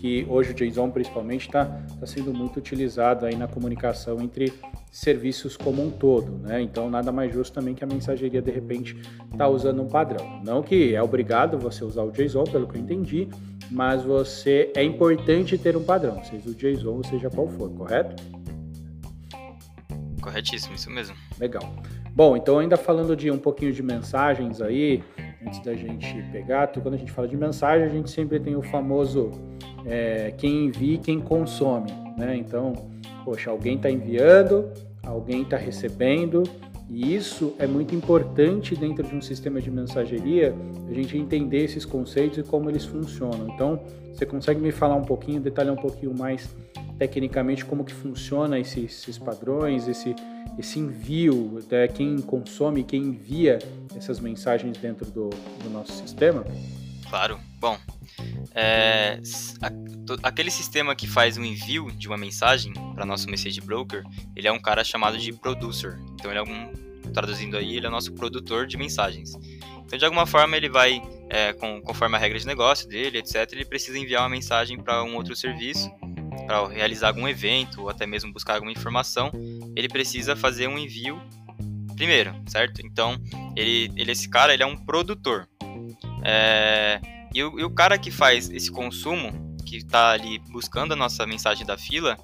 que 0.00 0.24
hoje 0.28 0.52
o 0.52 0.54
JSON, 0.54 0.90
principalmente, 0.90 1.46
está 1.46 1.64
tá 1.98 2.06
sendo 2.06 2.32
muito 2.32 2.58
utilizado 2.58 3.26
aí 3.26 3.34
na 3.34 3.48
comunicação 3.48 4.20
entre 4.20 4.52
serviços 4.90 5.56
como 5.56 5.82
um 5.82 5.90
todo, 5.90 6.38
né? 6.38 6.60
Então, 6.60 6.88
nada 6.88 7.10
mais 7.10 7.32
justo 7.32 7.52
também 7.52 7.74
que 7.74 7.82
a 7.82 7.86
mensageria, 7.86 8.40
de 8.40 8.50
repente, 8.50 8.96
está 9.32 9.48
usando 9.48 9.82
um 9.82 9.88
padrão. 9.88 10.40
Não 10.44 10.62
que 10.62 10.94
é 10.94 11.02
obrigado 11.02 11.58
você 11.58 11.84
usar 11.84 12.02
o 12.02 12.12
JSON, 12.12 12.44
pelo 12.44 12.68
que 12.68 12.76
eu 12.76 12.80
entendi, 12.80 13.28
mas 13.70 14.02
você 14.02 14.70
é 14.76 14.84
importante 14.84 15.58
ter 15.58 15.76
um 15.76 15.82
padrão, 15.82 16.22
seja 16.24 16.48
o 16.48 16.54
JSON 16.54 17.02
seja 17.02 17.30
qual 17.30 17.48
for, 17.48 17.70
correto? 17.70 18.41
Corretíssimo, 20.22 20.74
isso 20.74 20.90
mesmo. 20.90 21.16
Legal. 21.38 21.62
Bom, 22.14 22.36
então 22.36 22.58
ainda 22.58 22.76
falando 22.76 23.16
de 23.16 23.30
um 23.30 23.38
pouquinho 23.38 23.72
de 23.72 23.82
mensagens 23.82 24.60
aí, 24.60 25.02
antes 25.44 25.60
da 25.60 25.74
gente 25.74 26.22
pegar, 26.30 26.68
quando 26.68 26.94
a 26.94 26.98
gente 26.98 27.10
fala 27.10 27.26
de 27.26 27.36
mensagem, 27.36 27.84
a 27.84 27.88
gente 27.88 28.10
sempre 28.10 28.38
tem 28.38 28.54
o 28.54 28.62
famoso 28.62 29.30
é, 29.84 30.32
quem 30.38 30.66
envia 30.66 30.94
e 30.94 30.98
quem 30.98 31.20
consome, 31.20 31.90
né? 32.16 32.36
Então, 32.36 32.72
poxa, 33.24 33.50
alguém 33.50 33.76
está 33.76 33.90
enviando, 33.90 34.70
alguém 35.02 35.42
está 35.42 35.56
recebendo, 35.56 36.42
e 36.92 37.14
isso 37.14 37.54
é 37.58 37.66
muito 37.66 37.94
importante 37.94 38.76
dentro 38.76 39.02
de 39.02 39.16
um 39.16 39.22
sistema 39.22 39.62
de 39.62 39.70
mensageria, 39.70 40.54
a 40.86 40.92
gente 40.92 41.16
entender 41.16 41.64
esses 41.64 41.86
conceitos 41.86 42.36
e 42.36 42.42
como 42.42 42.68
eles 42.68 42.84
funcionam. 42.84 43.48
Então, 43.48 43.80
você 44.12 44.26
consegue 44.26 44.60
me 44.60 44.70
falar 44.70 44.96
um 44.96 45.04
pouquinho, 45.04 45.40
detalhar 45.40 45.72
um 45.72 45.80
pouquinho 45.80 46.14
mais 46.14 46.54
tecnicamente 46.98 47.64
como 47.64 47.82
que 47.82 47.94
funciona 47.94 48.58
esses, 48.58 48.84
esses 48.84 49.18
padrões, 49.18 49.88
esse, 49.88 50.14
esse 50.58 50.78
envio, 50.78 51.58
até 51.64 51.88
quem 51.88 52.18
consome, 52.18 52.84
quem 52.84 53.02
envia 53.04 53.58
essas 53.96 54.20
mensagens 54.20 54.76
dentro 54.76 55.10
do, 55.10 55.30
do 55.30 55.70
nosso 55.70 55.92
sistema? 55.92 56.44
Claro. 57.12 57.38
Bom, 57.60 57.78
é, 58.54 59.20
aquele 60.22 60.50
sistema 60.50 60.96
que 60.96 61.06
faz 61.06 61.36
o 61.36 61.44
envio 61.44 61.92
de 61.92 62.08
uma 62.08 62.16
mensagem 62.16 62.72
para 62.94 63.04
nosso 63.04 63.28
message 63.28 63.60
broker, 63.60 64.02
ele 64.34 64.48
é 64.48 64.52
um 64.52 64.58
cara 64.58 64.82
chamado 64.82 65.18
de 65.18 65.30
producer. 65.30 65.98
Então 66.14 66.30
ele 66.30 66.40
é 66.40 66.42
um, 66.42 66.72
traduzindo 67.12 67.58
aí, 67.58 67.76
ele 67.76 67.86
é 67.86 67.90
nosso 67.90 68.14
produtor 68.14 68.66
de 68.66 68.78
mensagens. 68.78 69.34
Então 69.84 69.98
de 69.98 70.06
alguma 70.06 70.24
forma 70.24 70.56
ele 70.56 70.70
vai, 70.70 71.02
é, 71.28 71.52
com, 71.52 71.82
conforme 71.82 72.16
a 72.16 72.18
regra 72.18 72.38
de 72.38 72.46
negócio 72.46 72.88
dele, 72.88 73.18
etc, 73.18 73.46
ele 73.52 73.66
precisa 73.66 73.98
enviar 73.98 74.22
uma 74.22 74.30
mensagem 74.30 74.78
para 74.82 75.04
um 75.04 75.14
outro 75.14 75.36
serviço 75.36 75.90
para 76.46 76.66
realizar 76.68 77.08
algum 77.08 77.28
evento 77.28 77.82
ou 77.82 77.90
até 77.90 78.06
mesmo 78.06 78.32
buscar 78.32 78.54
alguma 78.54 78.72
informação, 78.72 79.30
ele 79.76 79.86
precisa 79.86 80.34
fazer 80.34 80.66
um 80.66 80.78
envio 80.78 81.20
primeiro, 81.94 82.34
certo? 82.46 82.80
Então, 82.84 83.20
ele, 83.54 83.92
ele 83.96 84.12
esse 84.12 84.30
cara 84.30 84.54
ele 84.54 84.62
é 84.62 84.66
um 84.66 84.76
produtor. 84.76 85.46
É, 86.24 87.00
e, 87.34 87.42
o, 87.42 87.58
e 87.60 87.64
o 87.64 87.70
cara 87.70 87.98
que 87.98 88.10
faz 88.10 88.50
esse 88.50 88.70
consumo, 88.70 89.56
que 89.66 89.76
está 89.76 90.10
ali 90.10 90.38
buscando 90.50 90.92
a 90.92 90.96
nossa 90.96 91.26
mensagem 91.26 91.66
da 91.66 91.78
fila, 91.78 92.16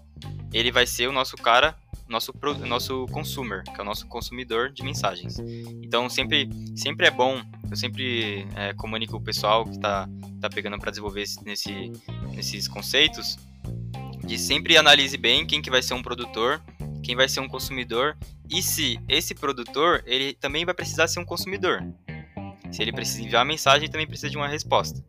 ele 0.53 0.71
vai 0.71 0.87
ser 0.87 1.09
o 1.09 1.13
nosso 1.13 1.37
cara, 1.37 1.77
nosso, 2.09 2.33
nosso 2.67 3.07
consumer, 3.07 3.63
que 3.65 3.79
é 3.79 3.83
o 3.83 3.85
nosso 3.85 4.07
consumidor 4.07 4.71
de 4.71 4.83
mensagens. 4.83 5.39
Então, 5.83 6.09
sempre, 6.09 6.49
sempre 6.77 7.07
é 7.07 7.11
bom, 7.11 7.43
eu 7.71 7.77
sempre 7.77 8.47
é, 8.55 8.73
comunico 8.75 9.17
o 9.17 9.21
pessoal 9.21 9.65
que 9.65 9.77
está 9.77 10.09
tá 10.41 10.49
pegando 10.49 10.79
para 10.79 10.91
desenvolver 10.91 11.25
nesse, 11.45 11.93
nesses 12.35 12.69
conceitos, 12.69 13.37
de 14.25 14.39
sempre 14.39 14.77
analise 14.77 15.17
bem 15.17 15.47
quem 15.47 15.63
que 15.63 15.71
vai 15.71 15.83
ser 15.83 15.95
um 15.95 16.03
produtor, 16.03 16.63
quem 17.03 17.17
vai 17.17 17.29
ser 17.29 17.41
um 17.41 17.49
consumidor 17.49 18.17
e 18.51 18.63
se 18.63 18.99
esse 19.09 19.35
produtor 19.35 20.03
ele 20.07 20.35
também 20.35 20.65
vai 20.65 20.75
precisar 20.75 21.09
ser 21.09 21.21
um 21.21 21.25
consumidor. 21.25 21.83
Se 22.71 22.83
ele 22.83 22.93
precisa 22.93 23.23
enviar 23.23 23.41
uma 23.43 23.53
mensagem, 23.53 23.85
ele 23.85 23.93
também 23.93 24.07
precisa 24.07 24.31
de 24.31 24.37
uma 24.37 24.49
resposta. 24.49 25.03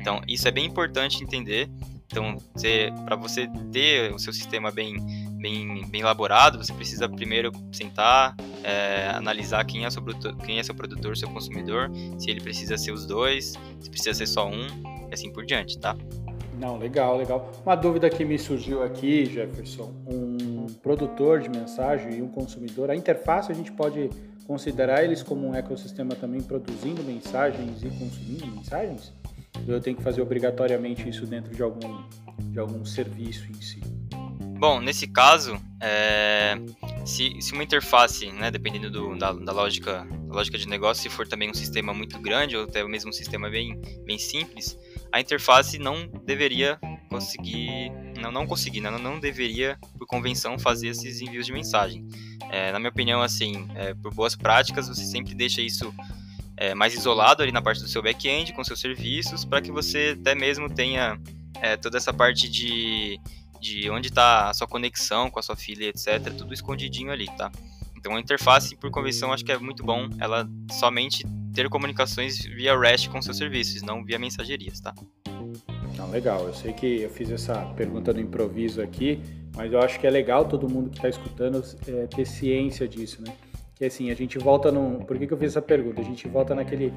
Então 0.00 0.20
isso 0.28 0.46
é 0.46 0.50
bem 0.50 0.66
importante 0.66 1.22
entender. 1.22 1.70
Então 2.06 2.36
para 3.04 3.16
você 3.16 3.48
ter 3.72 4.12
o 4.12 4.18
seu 4.18 4.32
sistema 4.32 4.70
bem 4.70 4.96
bem, 5.44 5.86
bem 5.88 6.00
elaborado, 6.00 6.56
você 6.56 6.72
precisa 6.72 7.06
primeiro 7.06 7.52
sentar, 7.70 8.34
é, 8.62 9.08
analisar 9.08 9.62
quem 9.66 9.84
é, 9.84 9.90
seu 9.90 10.02
produtor, 10.02 10.34
quem 10.38 10.58
é 10.58 10.62
seu 10.62 10.74
produtor, 10.74 11.14
seu 11.18 11.28
consumidor, 11.28 11.90
se 12.18 12.30
ele 12.30 12.40
precisa 12.40 12.78
ser 12.78 12.92
os 12.92 13.04
dois, 13.04 13.52
se 13.78 13.90
precisa 13.90 14.14
ser 14.14 14.26
só 14.26 14.48
um, 14.48 14.66
e 15.10 15.12
assim 15.12 15.30
por 15.30 15.44
diante, 15.44 15.78
tá? 15.78 15.94
Não, 16.58 16.78
legal, 16.78 17.18
legal. 17.18 17.52
Uma 17.62 17.74
dúvida 17.74 18.08
que 18.08 18.24
me 18.24 18.38
surgiu 18.38 18.82
aqui, 18.82 19.26
Jefferson, 19.26 19.92
um 20.06 20.66
produtor 20.82 21.40
de 21.40 21.50
mensagem 21.50 22.14
e 22.14 22.22
um 22.22 22.28
consumidor, 22.28 22.90
a 22.90 22.96
interface 22.96 23.52
a 23.52 23.54
gente 23.54 23.70
pode 23.70 24.08
considerar 24.46 25.04
eles 25.04 25.22
como 25.22 25.48
um 25.48 25.54
ecossistema 25.54 26.14
também 26.14 26.40
produzindo 26.40 27.02
mensagens 27.02 27.82
e 27.82 27.88
consumindo 27.90 28.46
mensagens? 28.46 29.12
Eu 29.66 29.80
tenho 29.80 29.96
que 29.96 30.02
fazer 30.02 30.20
obrigatoriamente 30.20 31.08
isso 31.08 31.26
dentro 31.26 31.54
de 31.54 31.62
algum, 31.62 32.02
de 32.38 32.58
algum 32.58 32.84
serviço 32.84 33.50
em 33.50 33.60
si? 33.62 33.80
Bom, 34.58 34.80
nesse 34.80 35.06
caso, 35.06 35.60
é, 35.80 36.54
se, 37.04 37.40
se, 37.40 37.52
uma 37.52 37.62
interface, 37.62 38.30
né, 38.32 38.50
dependendo 38.50 38.90
do, 38.90 39.18
da, 39.18 39.32
da, 39.32 39.52
lógica, 39.52 40.06
da 40.26 40.34
lógica 40.34 40.56
de 40.56 40.66
negócio, 40.68 41.02
se 41.02 41.08
for 41.08 41.26
também 41.26 41.50
um 41.50 41.54
sistema 41.54 41.92
muito 41.92 42.18
grande 42.18 42.56
ou 42.56 42.64
até 42.64 42.82
mesmo 42.84 43.10
um 43.10 43.12
sistema 43.12 43.50
bem, 43.50 43.80
bem 44.06 44.18
simples, 44.18 44.78
a 45.14 45.20
interface 45.20 45.78
não 45.78 46.08
deveria 46.26 46.76
conseguir, 47.08 47.92
não, 48.20 48.32
não 48.32 48.48
conseguir, 48.48 48.80
não, 48.80 48.98
não 48.98 49.20
deveria, 49.20 49.78
por 49.96 50.08
convenção, 50.08 50.58
fazer 50.58 50.88
esses 50.88 51.20
envios 51.20 51.46
de 51.46 51.52
mensagem. 51.52 52.04
É, 52.50 52.72
na 52.72 52.80
minha 52.80 52.90
opinião, 52.90 53.22
assim, 53.22 53.68
é, 53.76 53.94
por 53.94 54.12
boas 54.12 54.34
práticas, 54.34 54.88
você 54.88 55.04
sempre 55.04 55.32
deixa 55.32 55.62
isso 55.62 55.94
é, 56.56 56.74
mais 56.74 56.94
isolado 56.94 57.44
ali 57.44 57.52
na 57.52 57.62
parte 57.62 57.80
do 57.80 57.86
seu 57.86 58.02
back-end, 58.02 58.52
com 58.54 58.64
seus 58.64 58.80
serviços, 58.80 59.44
para 59.44 59.62
que 59.62 59.70
você 59.70 60.16
até 60.20 60.34
mesmo 60.34 60.68
tenha 60.68 61.16
é, 61.62 61.76
toda 61.76 61.96
essa 61.96 62.12
parte 62.12 62.48
de, 62.48 63.20
de 63.60 63.88
onde 63.90 64.08
está 64.08 64.50
a 64.50 64.54
sua 64.54 64.66
conexão 64.66 65.30
com 65.30 65.38
a 65.38 65.42
sua 65.44 65.54
filha, 65.54 65.84
etc., 65.84 66.34
tudo 66.36 66.52
escondidinho 66.52 67.12
ali, 67.12 67.26
tá? 67.36 67.52
Então 67.96 68.16
a 68.16 68.20
interface, 68.20 68.74
por 68.74 68.90
convenção, 68.90 69.32
acho 69.32 69.44
que 69.44 69.52
é 69.52 69.58
muito 69.58 69.84
bom 69.84 70.08
ela 70.18 70.44
somente 70.72 71.24
ter 71.54 71.68
comunicações 71.68 72.44
via 72.44 72.76
REST 72.78 73.08
com 73.08 73.22
seus 73.22 73.38
serviços, 73.38 73.82
não 73.82 74.04
via 74.04 74.18
mensagerias, 74.18 74.80
tá? 74.80 74.92
Não, 75.96 76.10
legal. 76.10 76.46
Eu 76.46 76.54
sei 76.54 76.72
que 76.72 77.02
eu 77.02 77.10
fiz 77.10 77.30
essa 77.30 77.54
pergunta 77.76 78.12
do 78.12 78.20
improviso 78.20 78.82
aqui, 78.82 79.22
mas 79.56 79.72
eu 79.72 79.80
acho 79.80 79.98
que 80.00 80.06
é 80.06 80.10
legal 80.10 80.44
todo 80.44 80.68
mundo 80.68 80.90
que 80.90 80.96
está 80.96 81.08
escutando 81.08 81.62
é, 81.86 82.06
ter 82.06 82.26
ciência 82.26 82.88
disso, 82.88 83.22
né? 83.22 83.32
Que 83.76 83.84
assim, 83.84 84.10
a 84.10 84.14
gente 84.14 84.38
volta 84.38 84.70
no. 84.70 85.04
Por 85.04 85.18
que, 85.18 85.26
que 85.26 85.32
eu 85.32 85.38
fiz 85.38 85.50
essa 85.50 85.62
pergunta? 85.62 86.00
A 86.00 86.04
gente 86.04 86.28
volta 86.28 86.54
naquele. 86.54 86.92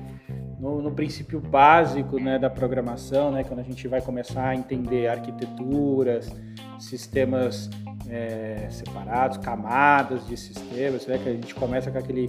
No, 0.59 0.81
no, 0.81 0.91
princípio 0.91 1.39
básico 1.39 2.19
né, 2.19 2.39
da 2.39 2.49
programação, 2.49 3.31
né, 3.31 3.43
quando 3.43 3.59
a 3.59 3.63
gente 3.63 3.87
vai 3.87 4.01
começar 4.01 4.49
a 4.49 4.55
entender 4.55 5.07
arquiteturas, 5.07 6.31
sistemas 6.79 7.69
é, 8.09 8.67
separados, 8.71 9.37
camadas 9.37 10.25
de 10.25 10.35
sistemas, 10.35 11.05
né, 11.05 11.19
que 11.19 11.29
a 11.29 11.33
gente 11.33 11.53
começa 11.53 11.91
com 11.91 11.99
aquele 11.99 12.27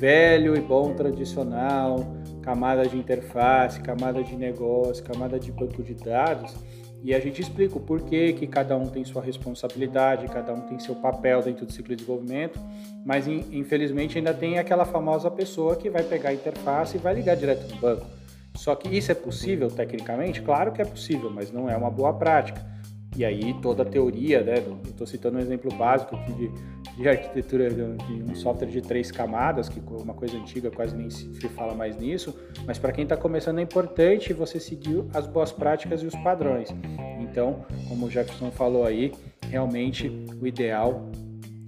velho 0.00 0.56
e 0.56 0.60
bom 0.62 0.94
tradicional, 0.94 2.06
camada 2.40 2.88
de 2.88 2.96
interface, 2.96 3.80
camada 3.80 4.22
de 4.22 4.34
negócio, 4.34 5.04
camada 5.04 5.38
de 5.38 5.52
banco 5.52 5.82
de 5.82 5.92
dados, 5.92 6.56
e 7.02 7.14
a 7.14 7.20
gente 7.20 7.42
explica 7.42 7.76
o 7.76 7.80
porquê 7.80 8.32
que 8.32 8.46
cada 8.46 8.76
um 8.78 8.86
tem 8.86 9.04
sua 9.04 9.22
responsabilidade, 9.22 10.26
cada 10.26 10.54
um 10.54 10.62
tem 10.62 10.78
seu 10.78 10.94
papel 10.94 11.42
dentro 11.42 11.66
do 11.66 11.72
ciclo 11.72 11.90
de 11.90 11.96
desenvolvimento, 11.96 12.58
mas 13.04 13.26
infelizmente 13.28 14.16
ainda 14.16 14.32
tem 14.32 14.58
aquela 14.58 14.86
famosa 14.86 15.30
pessoa 15.30 15.76
que 15.76 15.90
vai 15.90 16.02
pegar 16.02 16.30
a 16.30 16.34
interface 16.34 16.96
e 16.96 17.00
vai 17.00 17.14
ligar 17.14 17.36
direto 17.36 17.68
no 17.74 17.80
banco. 17.80 18.06
Só 18.54 18.74
que 18.74 18.88
isso 18.94 19.12
é 19.12 19.14
possível 19.14 19.68
tecnicamente? 19.68 20.40
Claro 20.40 20.72
que 20.72 20.80
é 20.80 20.84
possível, 20.84 21.30
mas 21.30 21.52
não 21.52 21.68
é 21.68 21.76
uma 21.76 21.90
boa 21.90 22.14
prática. 22.14 22.60
E 23.16 23.24
aí 23.24 23.54
toda 23.60 23.82
a 23.82 23.86
teoria, 23.86 24.42
né? 24.42 24.54
Estou 24.84 25.06
citando 25.06 25.38
um 25.38 25.40
exemplo 25.40 25.74
básico 25.74 26.16
aqui 26.16 26.32
de, 26.32 26.50
de 26.96 27.08
arquitetura 27.08 27.70
de 27.70 27.82
um 27.82 28.34
software 28.34 28.68
de 28.68 28.80
três 28.80 29.10
camadas, 29.10 29.68
que 29.68 29.78
é 29.78 30.02
uma 30.02 30.14
coisa 30.14 30.36
antiga, 30.36 30.70
quase 30.70 30.96
nem 30.96 31.10
se 31.10 31.48
fala 31.48 31.74
mais 31.74 31.96
nisso, 31.96 32.34
mas 32.66 32.78
para 32.78 32.92
quem 32.92 33.04
está 33.04 33.16
começando 33.16 33.58
é 33.58 33.62
importante 33.62 34.32
você 34.32 34.60
seguir 34.60 35.04
as 35.14 35.26
boas 35.26 35.52
práticas 35.52 36.02
e 36.02 36.06
os 36.06 36.14
padrões. 36.16 36.68
Então, 37.20 37.64
como 37.88 38.06
o 38.06 38.10
Jefferson 38.10 38.50
falou 38.50 38.84
aí, 38.84 39.12
realmente 39.48 40.08
o 40.40 40.46
ideal 40.46 41.08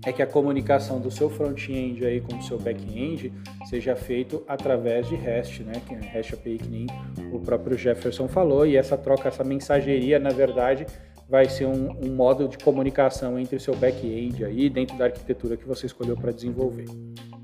é 0.04 0.12
que 0.12 0.20
a 0.20 0.26
comunicação 0.26 1.00
do 1.00 1.10
seu 1.10 1.30
front-end 1.30 2.04
aí 2.04 2.20
com 2.20 2.36
o 2.36 2.42
seu 2.42 2.58
back-end 2.58 3.32
seja 3.66 3.94
feito 3.94 4.42
através 4.48 5.08
de 5.08 5.14
REST, 5.14 5.60
né? 5.60 5.74
Que 5.86 5.94
é 5.94 5.98
REST 5.98 6.34
API 6.34 6.58
que 6.58 6.68
nem 6.68 6.86
o 7.32 7.38
próprio 7.38 7.78
Jefferson 7.78 8.26
falou, 8.26 8.66
e 8.66 8.76
essa 8.76 8.98
troca, 8.98 9.28
essa 9.28 9.44
mensageria, 9.44 10.18
na 10.18 10.30
verdade, 10.30 10.86
vai 11.32 11.48
ser 11.48 11.64
um, 11.64 11.96
um 12.04 12.14
modo 12.14 12.46
de 12.46 12.58
comunicação 12.58 13.38
entre 13.38 13.56
o 13.56 13.60
seu 13.60 13.74
back-end 13.74 14.44
aí 14.44 14.68
dentro 14.68 14.98
da 14.98 15.06
arquitetura 15.06 15.56
que 15.56 15.66
você 15.66 15.86
escolheu 15.86 16.14
para 16.14 16.30
desenvolver. 16.30 16.84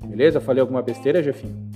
Beleza? 0.05 0.39
Falei 0.39 0.61
alguma 0.61 0.83
besteira, 0.83 1.23
Jefinho? 1.23 1.67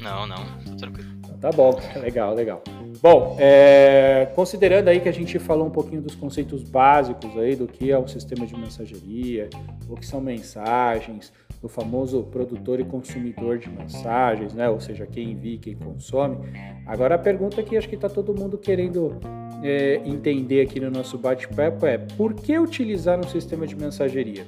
Não, 0.00 0.24
não, 0.24 0.36
tô 0.64 0.76
tranquilo. 0.76 1.10
Então, 1.18 1.36
tá 1.38 1.50
bom, 1.50 1.76
legal, 2.00 2.32
legal. 2.32 2.62
Bom, 3.02 3.36
é, 3.40 4.30
considerando 4.36 4.86
aí 4.86 5.00
que 5.00 5.08
a 5.08 5.12
gente 5.12 5.36
falou 5.40 5.66
um 5.66 5.70
pouquinho 5.70 6.00
dos 6.00 6.14
conceitos 6.14 6.62
básicos 6.62 7.36
aí 7.36 7.56
do 7.56 7.66
que 7.66 7.90
é 7.90 7.98
um 7.98 8.06
sistema 8.06 8.46
de 8.46 8.56
mensageria, 8.56 9.50
o 9.88 9.96
que 9.96 10.06
são 10.06 10.20
mensagens, 10.20 11.32
do 11.60 11.68
famoso 11.68 12.22
produtor 12.22 12.78
e 12.78 12.84
consumidor 12.84 13.58
de 13.58 13.68
mensagens, 13.68 14.54
né? 14.54 14.68
Ou 14.70 14.78
seja, 14.78 15.06
quem 15.06 15.32
envia 15.32 15.58
quem 15.58 15.74
consome. 15.74 16.38
Agora 16.86 17.16
a 17.16 17.18
pergunta 17.18 17.60
que 17.64 17.76
acho 17.76 17.88
que 17.88 17.96
está 17.96 18.08
todo 18.08 18.32
mundo 18.32 18.56
querendo 18.56 19.18
é, 19.62 20.00
entender 20.04 20.62
aqui 20.62 20.80
no 20.80 20.90
nosso 20.90 21.18
bate-papo 21.18 21.86
é 21.86 21.98
por 21.98 22.34
que 22.34 22.58
utilizar 22.58 23.18
um 23.18 23.28
sistema 23.28 23.66
de 23.66 23.76
mensageria? 23.76 24.46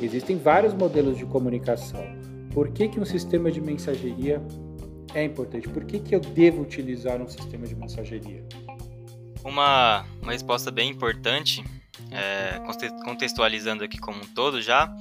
Existem 0.00 0.36
vários 0.36 0.74
modelos 0.74 1.16
de 1.16 1.24
comunicação. 1.26 2.02
Por 2.52 2.70
que, 2.70 2.88
que 2.88 2.98
um 2.98 3.04
sistema 3.04 3.50
de 3.50 3.60
mensageria 3.60 4.42
é 5.14 5.24
importante? 5.24 5.68
Por 5.68 5.84
que, 5.84 5.98
que 6.00 6.14
eu 6.14 6.20
devo 6.20 6.62
utilizar 6.62 7.20
um 7.20 7.28
sistema 7.28 7.66
de 7.66 7.74
mensageria? 7.74 8.44
Uma, 9.44 10.04
uma 10.22 10.32
resposta 10.32 10.70
bem 10.70 10.90
importante, 10.90 11.64
é, 12.10 12.60
contextualizando 13.04 13.84
aqui 13.84 13.98
como 13.98 14.18
um 14.18 14.26
todo 14.34 14.60
já, 14.60 14.92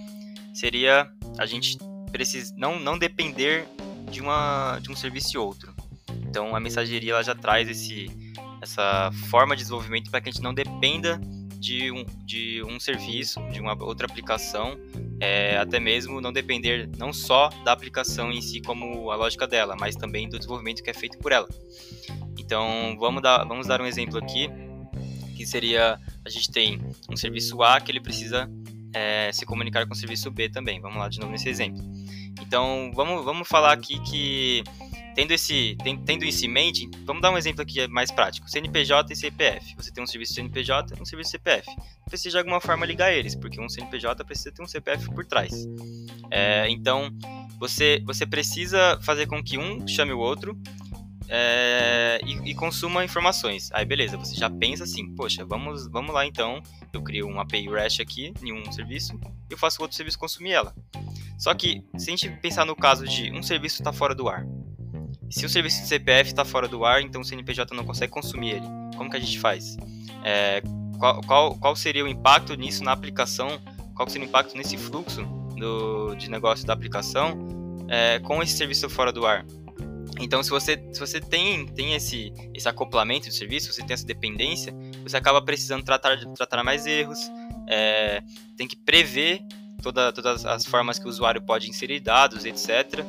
seria 0.54 1.10
a 1.38 1.46
gente 1.46 1.78
precisa 2.12 2.54
não, 2.58 2.80
não 2.80 2.98
depender 2.98 3.66
de, 4.12 4.22
uma, 4.22 4.80
de 4.80 4.92
um 4.92 4.96
serviço 4.96 5.36
e 5.36 5.38
outro. 5.38 5.74
Então 6.28 6.56
a 6.56 6.60
mensageria 6.60 7.14
ela 7.14 7.24
já 7.24 7.36
traz 7.36 7.70
esse, 7.70 8.10
essa 8.62 9.12
forma 9.30 9.56
de 9.56 9.64
desenvolvimento 9.64 10.10
para 10.10 10.22
que 10.22 10.30
a 10.30 10.32
gente 10.32 10.44
não 10.44 10.54
dependa 10.54 11.20
de 11.60 11.92
um, 11.92 12.06
de 12.26 12.64
um 12.64 12.80
serviço, 12.80 13.42
de 13.52 13.60
uma 13.60 13.74
outra 13.84 14.08
aplicação, 14.08 14.80
é, 15.20 15.58
até 15.58 15.80
mesmo 15.80 16.22
não 16.22 16.32
depender 16.32 16.90
não 16.98 17.12
só 17.12 17.50
da 17.66 17.74
aplicação 17.74 18.32
em 18.32 18.42
si 18.42 18.62
como 18.62 19.12
a 19.12 19.16
lógica 19.16 19.46
dela, 19.46 19.76
mas 19.78 19.96
também 19.96 20.30
do 20.30 20.38
desenvolvimento 20.38 20.82
que 20.82 20.90
é 20.90 20.94
feito 20.94 21.18
por 21.18 21.32
ela. 21.32 21.48
Então 22.38 22.96
vamos 22.98 23.22
dar, 23.22 23.44
vamos 23.44 23.68
dar 23.68 23.82
um 23.82 23.86
exemplo 23.86 24.18
aqui, 24.18 24.50
que 25.36 25.46
seria 25.46 26.00
a 26.26 26.30
gente 26.30 26.52
tem 26.52 26.82
um 27.10 27.18
serviço 27.18 27.62
A 27.62 27.80
que 27.82 27.92
ele 27.92 28.00
precisa 28.00 28.50
é, 28.94 29.32
se 29.32 29.46
comunicar 29.46 29.86
com 29.86 29.94
o 29.94 29.96
serviço 29.96 30.30
B 30.32 30.50
também. 30.50 30.80
Vamos 30.80 30.98
lá 30.98 31.10
de 31.10 31.20
novo 31.20 31.32
nesse 31.32 31.50
exemplo. 31.50 31.82
Então 32.42 32.92
vamos, 32.94 33.24
vamos 33.24 33.48
falar 33.48 33.74
aqui 33.74 34.00
que 34.02 34.64
Tendo, 35.20 35.32
esse, 35.32 35.76
tendo 36.06 36.24
isso 36.24 36.46
em 36.46 36.48
mente, 36.48 36.90
vamos 37.04 37.22
dar 37.22 37.30
um 37.30 37.38
exemplo 37.38 37.62
aqui 37.62 37.86
mais 37.88 38.10
prático: 38.10 38.50
CNPJ 38.50 39.12
e 39.12 39.16
CPF. 39.18 39.76
Você 39.76 39.92
tem 39.92 40.02
um 40.02 40.08
serviço 40.08 40.34
CNPJ 40.34 40.96
e 40.98 41.02
um 41.02 41.06
serviço 41.06 41.32
CPF. 41.32 41.68
Precisa 42.06 42.32
de 42.32 42.38
alguma 42.38 42.62
forma 42.62 42.86
ligar 42.86 43.12
eles, 43.12 43.36
porque 43.36 43.60
um 43.60 43.68
CNPJ 43.68 44.24
precisa 44.24 44.52
ter 44.52 44.62
um 44.62 44.66
CPF 44.66 45.10
por 45.14 45.26
trás. 45.26 45.52
É, 46.32 46.70
então, 46.70 47.10
você, 47.60 48.02
você 48.06 48.26
precisa 48.26 48.98
fazer 49.02 49.28
com 49.28 49.44
que 49.44 49.58
um 49.58 49.86
chame 49.86 50.14
o 50.14 50.20
outro 50.20 50.58
é, 51.30 52.20
e, 52.26 52.52
e, 52.52 52.56
consuma 52.56 53.06
informações. 53.06 53.70
Aí 53.72 53.86
beleza, 53.86 54.18
você 54.18 54.36
já 54.36 54.50
pensa 54.50 54.84
assim, 54.84 55.14
poxa, 55.16 55.46
vamos, 55.46 55.88
vamos 55.88 56.14
lá 56.14 56.26
então, 56.26 56.62
eu 56.92 57.04
crio 57.04 57.28
uma 57.28 57.44
API 57.44 57.70
REST 57.70 58.02
aqui 58.02 58.34
em 58.42 58.52
um 58.52 58.72
serviço 58.72 59.18
e 59.50 59.54
eu 59.54 59.58
faço 59.58 59.82
outro 59.82 59.96
serviço 59.96 60.18
consumir 60.18 60.52
ela. 60.52 60.74
Só 61.38 61.54
que, 61.54 61.84
se 61.98 62.10
a 62.10 62.16
gente 62.16 62.30
pensar 62.42 62.66
no 62.66 62.76
caso 62.76 63.08
de 63.08 63.32
um 63.32 63.44
serviço 63.44 63.82
está 63.82 63.94
fora 63.94 64.16
do 64.16 64.28
ar, 64.28 64.46
se 65.30 65.46
o 65.46 65.50
serviço 65.50 65.82
de 65.84 65.88
CPF 65.88 66.32
está 66.32 66.44
fora 66.44 66.68
do 66.68 66.84
ar, 66.84 67.02
então 67.02 67.22
o 67.22 67.24
CNPJ 67.24 67.76
não 67.76 67.86
consegue 67.86 68.12
consumir 68.12 68.56
ele. 68.56 68.68
Como 68.98 69.10
que 69.10 69.18
a 69.18 69.20
gente 69.20 69.40
faz? 69.40 69.78
É, 70.24 70.62
qual, 70.98 71.22
qual, 71.22 71.56
qual, 71.56 71.76
seria 71.76 72.04
o 72.04 72.08
impacto 72.08 72.56
nisso 72.56 72.84
na 72.84 72.92
aplicação? 72.92 73.62
Qual 73.96 74.10
seria 74.10 74.26
o 74.26 74.30
impacto 74.30 74.58
nesse 74.58 74.78
fluxo 74.78 75.24
do, 75.56 76.16
de 76.16 76.30
negócio 76.30 76.66
da 76.66 76.74
aplicação 76.74 77.38
é, 77.88 78.20
com 78.20 78.42
esse 78.42 78.58
serviço 78.58 78.90
fora 78.90 79.12
do 79.12 79.26
ar? 79.26 79.46
Então, 80.20 80.44
se 80.44 80.50
você, 80.50 80.82
se 80.92 81.00
você 81.00 81.22
tem, 81.22 81.66
tem 81.66 81.94
esse, 81.94 82.34
esse 82.54 82.68
acoplamento 82.68 83.30
de 83.30 83.36
serviço, 83.36 83.72
você 83.72 83.82
tem 83.82 83.94
essa 83.94 84.06
dependência, 84.06 84.74
você 85.02 85.16
acaba 85.16 85.42
precisando 85.42 85.84
tratar, 85.84 86.20
tratar 86.36 86.64
mais 86.64 86.86
erros, 86.86 87.20
é, 87.68 88.22
tem 88.58 88.68
que 88.68 88.76
prever 88.76 89.42
toda, 89.82 90.12
todas 90.12 90.46
as 90.46 90.66
formas 90.66 91.00
que 91.00 91.06
o 91.06 91.10
usuário 91.10 91.42
pode 91.42 91.70
inserir 91.70 92.02
dados, 92.02 92.44
etc. 92.46 93.06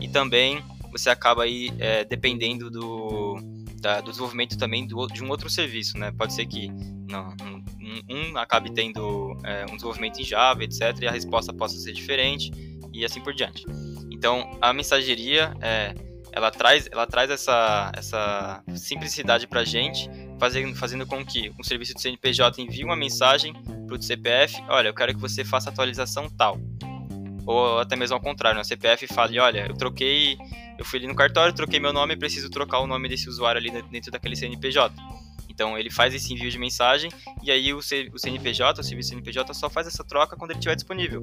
E 0.00 0.08
também 0.08 0.62
você 0.90 1.10
acaba 1.10 1.42
aí 1.42 1.70
é, 1.78 2.04
dependendo 2.04 2.70
do, 2.70 3.36
da, 3.80 4.00
do 4.00 4.10
desenvolvimento 4.10 4.56
também 4.56 4.86
do, 4.86 5.06
de 5.08 5.22
um 5.22 5.28
outro 5.28 5.50
serviço, 5.50 5.98
né? 5.98 6.12
Pode 6.12 6.32
ser 6.32 6.46
que 6.46 6.68
não, 7.10 7.34
um, 7.42 8.32
um 8.32 8.38
acabe 8.38 8.72
tendo 8.72 9.36
é, 9.44 9.64
um 9.64 9.74
desenvolvimento 9.74 10.20
em 10.20 10.24
Java, 10.24 10.64
etc., 10.64 10.96
e 11.02 11.06
a 11.06 11.10
resposta 11.10 11.52
possa 11.52 11.76
ser 11.78 11.92
diferente 11.92 12.50
e 12.92 13.04
assim 13.04 13.20
por 13.20 13.34
diante. 13.34 13.64
Então, 14.10 14.56
a 14.62 14.72
mensageria 14.72 15.52
é, 15.60 15.94
ela 16.34 16.50
traz, 16.50 16.88
ela 16.90 17.06
traz 17.06 17.30
essa, 17.30 17.92
essa 17.94 18.62
simplicidade 18.74 19.46
para 19.46 19.60
a 19.60 19.64
gente, 19.64 20.10
fazendo, 20.38 20.74
fazendo 20.74 21.06
com 21.06 21.24
que 21.24 21.52
um 21.58 21.62
serviço 21.62 21.94
de 21.94 22.02
CNPJ 22.02 22.60
envie 22.60 22.84
uma 22.84 22.96
mensagem 22.96 23.54
para 23.86 23.96
o 23.96 24.02
CPF, 24.02 24.60
olha, 24.68 24.88
eu 24.88 24.94
quero 24.94 25.14
que 25.14 25.20
você 25.20 25.44
faça 25.44 25.70
atualização 25.70 26.28
tal. 26.28 26.58
Ou 27.46 27.78
até 27.78 27.94
mesmo 27.94 28.16
ao 28.16 28.20
contrário, 28.20 28.60
o 28.60 28.64
CPF 28.64 29.06
fale, 29.06 29.38
olha, 29.38 29.66
eu 29.68 29.74
troquei 29.76 30.36
eu 30.76 30.84
fui 30.84 30.98
ali 30.98 31.06
no 31.06 31.14
cartório, 31.14 31.54
troquei 31.54 31.78
meu 31.78 31.92
nome, 31.92 32.16
preciso 32.16 32.50
trocar 32.50 32.80
o 32.80 32.86
nome 32.86 33.08
desse 33.08 33.28
usuário 33.28 33.60
ali 33.60 33.70
dentro 33.90 34.10
daquele 34.10 34.34
CNPJ. 34.34 34.92
Então 35.48 35.78
ele 35.78 35.88
faz 35.88 36.12
esse 36.12 36.32
envio 36.32 36.50
de 36.50 36.58
mensagem 36.58 37.12
e 37.44 37.50
aí 37.52 37.72
o, 37.72 37.80
C, 37.80 38.10
o 38.12 38.18
CNPJ, 38.18 38.80
o 38.80 38.84
serviço 38.84 39.10
CNPJ, 39.10 39.54
só 39.54 39.70
faz 39.70 39.86
essa 39.86 40.02
troca 40.02 40.36
quando 40.36 40.50
ele 40.50 40.58
estiver 40.58 40.74
disponível. 40.74 41.22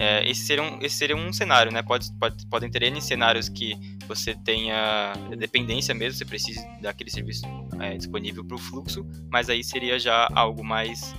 É, 0.00 0.26
esse, 0.30 0.46
seria 0.46 0.62
um, 0.62 0.78
esse 0.80 0.96
seria 0.96 1.14
um 1.14 1.30
cenário, 1.30 1.70
né? 1.70 1.82
Pode, 1.82 2.10
pode, 2.14 2.46
podem 2.46 2.70
ter 2.70 2.84
N 2.84 3.02
cenários 3.02 3.50
que 3.50 3.74
você 4.08 4.34
tenha 4.34 5.12
dependência 5.36 5.94
mesmo, 5.94 6.16
você 6.16 6.24
precisa 6.24 6.66
daquele 6.80 7.10
serviço 7.10 7.44
é, 7.78 7.98
disponível 7.98 8.42
para 8.42 8.54
o 8.54 8.58
fluxo, 8.58 9.06
mas 9.30 9.50
aí 9.50 9.62
seria 9.62 9.98
já 9.98 10.26
algo 10.34 10.64
mais 10.64 11.14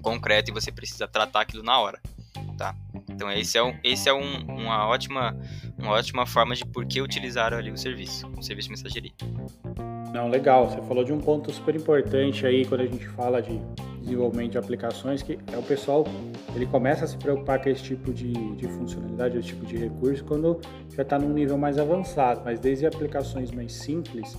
concreto 0.00 0.52
e 0.52 0.54
você 0.54 0.70
precisa 0.70 1.08
tratar 1.08 1.40
aquilo 1.40 1.64
na 1.64 1.80
hora, 1.80 2.00
tá? 2.56 2.74
Então 3.08 3.30
esse 3.30 3.58
é, 3.58 3.62
um, 3.62 3.74
esse 3.84 4.08
é 4.08 4.12
um, 4.12 4.44
uma, 4.46 4.88
ótima, 4.88 5.36
uma 5.78 5.92
ótima 5.92 6.26
forma 6.26 6.54
de 6.54 6.64
por 6.64 6.86
que 6.86 7.00
utilizar 7.00 7.52
ali 7.52 7.70
o 7.70 7.76
serviço, 7.76 8.26
o 8.36 8.42
serviço 8.42 8.68
de 8.68 8.74
mensageria. 8.74 9.12
Não, 10.12 10.28
legal. 10.28 10.70
Você 10.70 10.80
falou 10.82 11.04
de 11.04 11.12
um 11.12 11.20
ponto 11.20 11.52
super 11.52 11.76
importante 11.76 12.46
aí 12.46 12.64
quando 12.64 12.80
a 12.80 12.86
gente 12.86 13.06
fala 13.08 13.42
de 13.42 13.60
desenvolvimento 14.00 14.52
de 14.52 14.58
aplicações, 14.58 15.22
que 15.22 15.38
é 15.52 15.58
o 15.58 15.62
pessoal, 15.62 16.06
ele 16.54 16.64
começa 16.64 17.04
a 17.04 17.08
se 17.08 17.18
preocupar 17.18 17.62
com 17.62 17.68
esse 17.68 17.82
tipo 17.82 18.14
de, 18.14 18.32
de 18.32 18.66
funcionalidade, 18.68 19.36
esse 19.36 19.48
tipo 19.48 19.66
de 19.66 19.76
recurso, 19.76 20.24
quando 20.24 20.60
já 20.94 21.02
está 21.02 21.18
num 21.18 21.34
nível 21.34 21.58
mais 21.58 21.78
avançado. 21.78 22.40
Mas 22.44 22.58
desde 22.58 22.86
aplicações 22.86 23.50
mais 23.50 23.72
simples, 23.72 24.36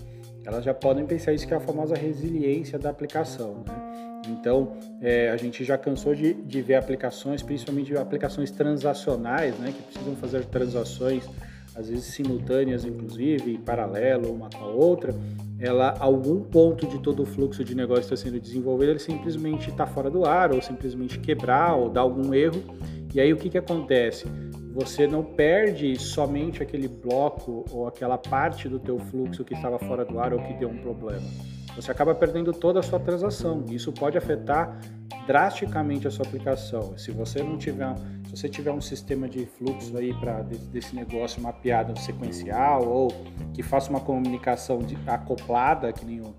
elas 0.48 0.64
já 0.64 0.74
podem 0.74 1.06
pensar 1.06 1.34
isso 1.34 1.46
que 1.46 1.54
é 1.54 1.58
a 1.58 1.60
famosa 1.60 1.94
resiliência 1.94 2.80
da 2.80 2.90
aplicação, 2.90 3.66
né? 3.68 4.22
Então, 4.30 4.72
é, 5.02 5.30
a 5.30 5.36
gente 5.36 5.64
já 5.64 5.78
cansou 5.78 6.16
de, 6.16 6.34
de 6.34 6.62
ver 6.62 6.76
aplicações, 6.76 7.44
principalmente 7.44 7.96
aplicações 7.98 8.50
transacionais, 8.50 9.58
né, 9.60 9.74
que 9.76 9.84
precisam 9.84 10.16
fazer 10.16 10.46
transações, 10.46 11.30
às 11.76 11.90
vezes 11.90 12.06
simultâneas, 12.06 12.86
inclusive, 12.86 13.54
em 13.56 13.58
paralelo 13.58 14.32
uma 14.32 14.50
com 14.50 14.64
a 14.64 14.68
outra. 14.68 15.14
Ela, 15.60 15.96
algum 16.00 16.42
ponto 16.42 16.88
de 16.88 17.00
todo 17.00 17.24
o 17.24 17.26
fluxo 17.26 17.64
de 17.64 17.76
negócio 17.76 18.04
está 18.04 18.16
sendo 18.16 18.40
desenvolvido, 18.40 18.92
ele 18.92 19.00
simplesmente 19.00 19.70
está 19.70 19.86
fora 19.86 20.10
do 20.10 20.26
ar, 20.26 20.54
ou 20.54 20.62
simplesmente 20.62 21.20
quebrar, 21.20 21.76
ou 21.76 21.90
dar 21.90 22.02
algum 22.02 22.34
erro. 22.34 22.64
E 23.14 23.20
aí 23.20 23.34
o 23.34 23.38
que, 23.38 23.50
que 23.50 23.58
acontece? 23.58 24.26
Você 24.78 25.08
não 25.08 25.24
perde 25.24 26.00
somente 26.00 26.62
aquele 26.62 26.88
bloco 26.88 27.66
ou 27.72 27.88
aquela 27.88 28.18
parte 28.18 28.70
do 28.70 28.80
teu 28.80 29.00
fluxo 29.00 29.44
que 29.44 29.56
estava 29.56 29.80
fora 29.80 30.06
do 30.06 30.20
ar 30.20 30.34
ou 30.34 30.40
que 30.40 30.54
deu 30.54 30.70
um 30.70 30.78
problema 30.78 31.28
você 31.78 31.92
acaba 31.92 32.16
perdendo 32.16 32.52
toda 32.52 32.80
a 32.80 32.84
sua 32.84 33.00
transação. 33.00 33.63
Isso 33.70 33.94
pode 33.94 34.18
afetar 34.18 34.80
drasticamente 35.28 36.08
a 36.08 36.12
sua 36.12 36.26
aplicação. 36.26 36.98
Se 36.98 37.12
você 37.12 37.44
não 37.44 37.56
tiver, 37.56 37.96
se 38.26 38.32
você 38.32 38.50
tiver 38.50 38.72
um 38.72 38.82
sistema 38.82 39.30
de 39.30 39.46
fluxo 39.46 39.96
aí 39.96 40.12
para 40.16 40.42
desse 40.42 40.96
negócio 40.96 41.40
mapeado 41.40 41.98
sequencial 42.00 42.84
ou 42.84 43.10
que 43.54 43.62
faça 43.62 43.92
uma 43.92 44.00
comunicação 44.00 44.80
de, 44.80 44.98
acoplada, 45.06 45.94
que 45.94 46.04
nem 46.04 46.20
o, 46.20 46.36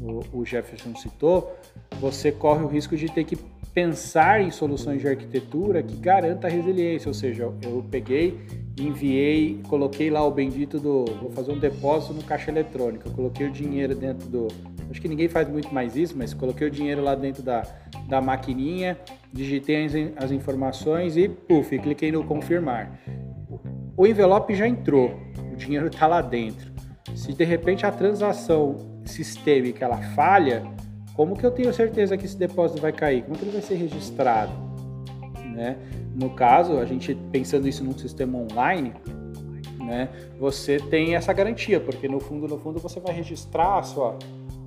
o, 0.00 0.38
o 0.40 0.44
Jefferson 0.44 0.96
citou, 0.96 1.54
você 2.00 2.32
corre 2.32 2.64
o 2.64 2.66
risco 2.66 2.96
de 2.96 3.12
ter 3.12 3.24
que 3.24 3.36
pensar 3.78 4.40
em 4.40 4.50
soluções 4.50 5.00
de 5.00 5.06
arquitetura 5.06 5.84
que 5.84 5.94
garanta 5.94 6.48
a 6.48 6.50
resiliência, 6.50 7.08
ou 7.08 7.14
seja, 7.14 7.44
eu 7.62 7.86
peguei, 7.88 8.36
enviei, 8.76 9.60
coloquei 9.68 10.10
lá 10.10 10.26
o 10.26 10.32
bendito 10.32 10.80
do, 10.80 11.04
vou 11.04 11.30
fazer 11.30 11.52
um 11.52 11.58
depósito 11.60 12.12
no 12.12 12.24
caixa 12.24 12.50
eletrônico, 12.50 13.08
eu 13.08 13.12
coloquei 13.12 13.46
o 13.46 13.52
dinheiro 13.52 13.94
dentro 13.94 14.28
do, 14.28 14.48
Acho 14.90 15.00
que 15.00 15.06
ninguém 15.06 15.28
faz 15.28 15.48
muito 15.48 15.72
mais 15.72 15.94
isso, 15.94 16.14
mas 16.16 16.34
coloquei 16.34 16.66
o 16.66 16.70
dinheiro 16.70 17.02
lá 17.02 17.14
dentro 17.14 17.40
da, 17.40 17.62
da 18.08 18.20
maquininha, 18.20 18.98
digitei 19.32 19.84
as, 19.84 19.92
as 20.16 20.32
informações 20.32 21.16
e, 21.16 21.28
puf, 21.28 21.78
cliquei 21.78 22.10
no 22.10 22.24
confirmar. 22.24 22.98
O 23.96 24.08
envelope 24.08 24.56
já 24.56 24.66
entrou, 24.66 25.14
o 25.52 25.56
dinheiro 25.56 25.86
está 25.86 26.08
lá 26.08 26.20
dentro. 26.20 26.72
Se 27.14 27.32
de 27.32 27.44
repente 27.44 27.86
a 27.86 27.92
transação 27.92 29.00
sistêmica 29.04 29.84
ela 29.84 29.98
falha, 30.14 30.64
como 31.18 31.36
que 31.36 31.44
eu 31.44 31.50
tenho 31.50 31.74
certeza 31.74 32.16
que 32.16 32.24
esse 32.24 32.36
depósito 32.36 32.80
vai 32.80 32.92
cair? 32.92 33.24
Como 33.24 33.36
que 33.36 33.42
ele 33.42 33.50
vai 33.50 33.60
ser 33.60 33.74
registrado? 33.74 34.52
Né? 35.52 35.76
No 36.14 36.30
caso, 36.30 36.78
a 36.78 36.84
gente 36.84 37.12
pensando 37.32 37.66
isso 37.66 37.82
num 37.82 37.98
sistema 37.98 38.38
online, 38.38 38.92
né, 39.80 40.08
você 40.38 40.78
tem 40.78 41.16
essa 41.16 41.32
garantia, 41.32 41.80
porque 41.80 42.06
no 42.06 42.20
fundo, 42.20 42.46
no 42.46 42.56
fundo 42.56 42.78
você 42.78 43.00
vai 43.00 43.12
registrar 43.12 43.78
a 43.78 43.82
sua, 43.82 44.16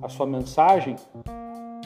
a 0.02 0.10
sua 0.10 0.26
mensagem, 0.26 0.94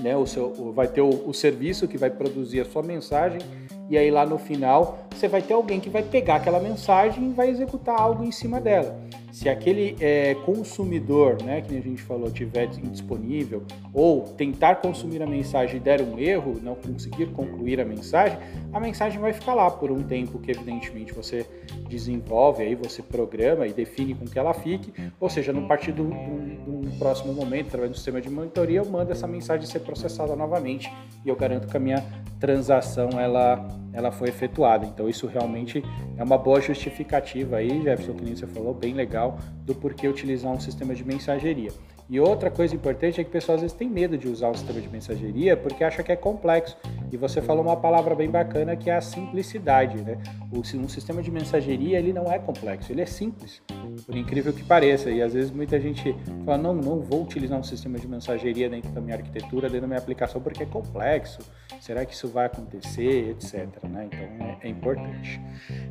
né, 0.00 0.16
o 0.16 0.26
seu, 0.26 0.72
vai 0.72 0.88
ter 0.88 1.00
o, 1.00 1.10
o 1.10 1.32
serviço 1.32 1.86
que 1.86 1.96
vai 1.96 2.10
produzir 2.10 2.60
a 2.60 2.64
sua 2.64 2.82
mensagem 2.82 3.40
e 3.88 3.96
aí 3.96 4.10
lá 4.10 4.26
no 4.26 4.36
final 4.36 4.98
você 5.14 5.28
vai 5.28 5.42
ter 5.42 5.54
alguém 5.54 5.78
que 5.78 5.88
vai 5.88 6.02
pegar 6.02 6.36
aquela 6.36 6.58
mensagem 6.58 7.30
e 7.30 7.32
vai 7.32 7.50
executar 7.50 8.00
algo 8.00 8.24
em 8.24 8.32
cima 8.32 8.60
dela. 8.60 9.00
Se 9.36 9.50
aquele 9.50 9.94
é, 10.00 10.34
consumidor, 10.46 11.42
né, 11.42 11.60
que 11.60 11.76
a 11.76 11.80
gente 11.82 12.00
falou, 12.00 12.30
tiver 12.30 12.70
indisponível 12.82 13.62
ou 13.92 14.22
tentar 14.22 14.76
consumir 14.76 15.22
a 15.22 15.26
mensagem 15.26 15.76
e 15.76 15.78
der 15.78 16.00
um 16.00 16.18
erro, 16.18 16.58
não 16.62 16.74
conseguir 16.74 17.26
concluir 17.26 17.78
a 17.78 17.84
mensagem, 17.84 18.38
a 18.72 18.80
mensagem 18.80 19.20
vai 19.20 19.34
ficar 19.34 19.52
lá 19.52 19.70
por 19.70 19.90
um 19.90 20.02
tempo 20.02 20.38
que 20.38 20.52
evidentemente 20.52 21.12
você 21.12 21.44
desenvolve, 21.86 22.62
aí 22.62 22.74
você 22.74 23.02
programa 23.02 23.66
e 23.66 23.74
define 23.74 24.14
com 24.14 24.24
que 24.24 24.38
ela 24.38 24.54
fique, 24.54 24.90
ou 25.20 25.28
seja, 25.28 25.52
no 25.52 25.68
partir 25.68 25.92
de 25.92 26.00
um 26.00 26.96
próximo 26.98 27.34
momento, 27.34 27.66
através 27.66 27.90
do 27.90 27.96
sistema 27.96 28.22
de 28.22 28.30
monitoria, 28.30 28.78
eu 28.78 28.86
mando 28.86 29.12
essa 29.12 29.26
mensagem 29.26 29.66
ser 29.66 29.80
processada 29.80 30.34
novamente. 30.34 30.90
E 31.24 31.28
eu 31.28 31.36
garanto 31.36 31.68
que 31.68 31.76
a 31.76 31.80
minha 31.80 32.02
transação 32.40 33.10
ela, 33.20 33.68
ela 33.96 34.12
foi 34.12 34.28
efetuada. 34.28 34.84
Então 34.84 35.08
isso 35.08 35.26
realmente 35.26 35.82
é 36.18 36.22
uma 36.22 36.36
boa 36.36 36.60
justificativa 36.60 37.56
aí, 37.56 37.82
Jefferson, 37.82 38.12
que 38.12 38.36
você 38.36 38.46
falou, 38.46 38.74
bem 38.74 38.92
legal, 38.92 39.38
do 39.64 39.74
porquê 39.74 40.06
utilizar 40.06 40.52
um 40.52 40.60
sistema 40.60 40.94
de 40.94 41.02
mensageria. 41.02 41.70
E 42.08 42.20
outra 42.20 42.50
coisa 42.50 42.74
importante 42.74 43.20
é 43.20 43.24
que 43.24 43.30
o 43.30 43.32
pessoal 43.32 43.56
às 43.56 43.62
vezes 43.62 43.76
tem 43.76 43.88
medo 43.88 44.16
de 44.16 44.28
usar 44.28 44.50
um 44.50 44.54
sistema 44.54 44.80
de 44.80 44.88
mensageria 44.88 45.56
porque 45.56 45.82
acha 45.82 46.02
que 46.02 46.12
é 46.12 46.16
complexo. 46.16 46.76
E 47.12 47.16
você 47.16 47.40
falou 47.40 47.62
uma 47.62 47.76
palavra 47.76 48.14
bem 48.14 48.30
bacana 48.30 48.76
que 48.76 48.90
é 48.90 48.96
a 48.96 49.00
simplicidade, 49.00 50.02
né? 50.02 50.18
Um 50.52 50.88
sistema 50.88 51.22
de 51.22 51.30
mensageria 51.30 51.98
ele 51.98 52.12
não 52.12 52.30
é 52.30 52.38
complexo, 52.38 52.92
ele 52.92 53.02
é 53.02 53.06
simples, 53.06 53.62
por 54.04 54.16
incrível 54.16 54.52
que 54.52 54.62
pareça. 54.64 55.10
E 55.10 55.22
às 55.22 55.32
vezes 55.32 55.50
muita 55.50 55.80
gente 55.80 56.14
fala 56.44 56.58
não, 56.58 56.74
não 56.74 57.00
vou 57.00 57.22
utilizar 57.22 57.58
um 57.58 57.62
sistema 57.62 57.98
de 57.98 58.08
mensageria 58.08 58.68
dentro 58.68 58.90
da 58.90 59.00
minha 59.00 59.16
arquitetura, 59.16 59.68
dentro 59.68 59.82
da 59.82 59.86
minha 59.86 59.98
aplicação 59.98 60.40
porque 60.40 60.62
é 60.62 60.66
complexo. 60.66 61.38
Será 61.80 62.04
que 62.04 62.14
isso 62.14 62.28
vai 62.28 62.46
acontecer, 62.46 63.30
etc. 63.30 63.66
Né? 63.84 64.08
Então 64.12 64.46
é, 64.46 64.58
é 64.62 64.68
importante. 64.68 65.40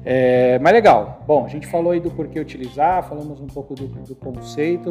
É, 0.04 0.60
mas 0.60 0.74
legal. 0.74 1.24
Bom, 1.26 1.46
a 1.46 1.48
gente 1.48 1.68
falou 1.68 1.92
aí 1.92 2.00
do 2.00 2.12
porquê 2.12 2.40
utilizar, 2.40 3.08
falamos 3.08 3.40
um 3.40 3.48
pouco 3.48 3.74
do, 3.74 3.88
do 3.88 4.16
conceito 4.16 4.90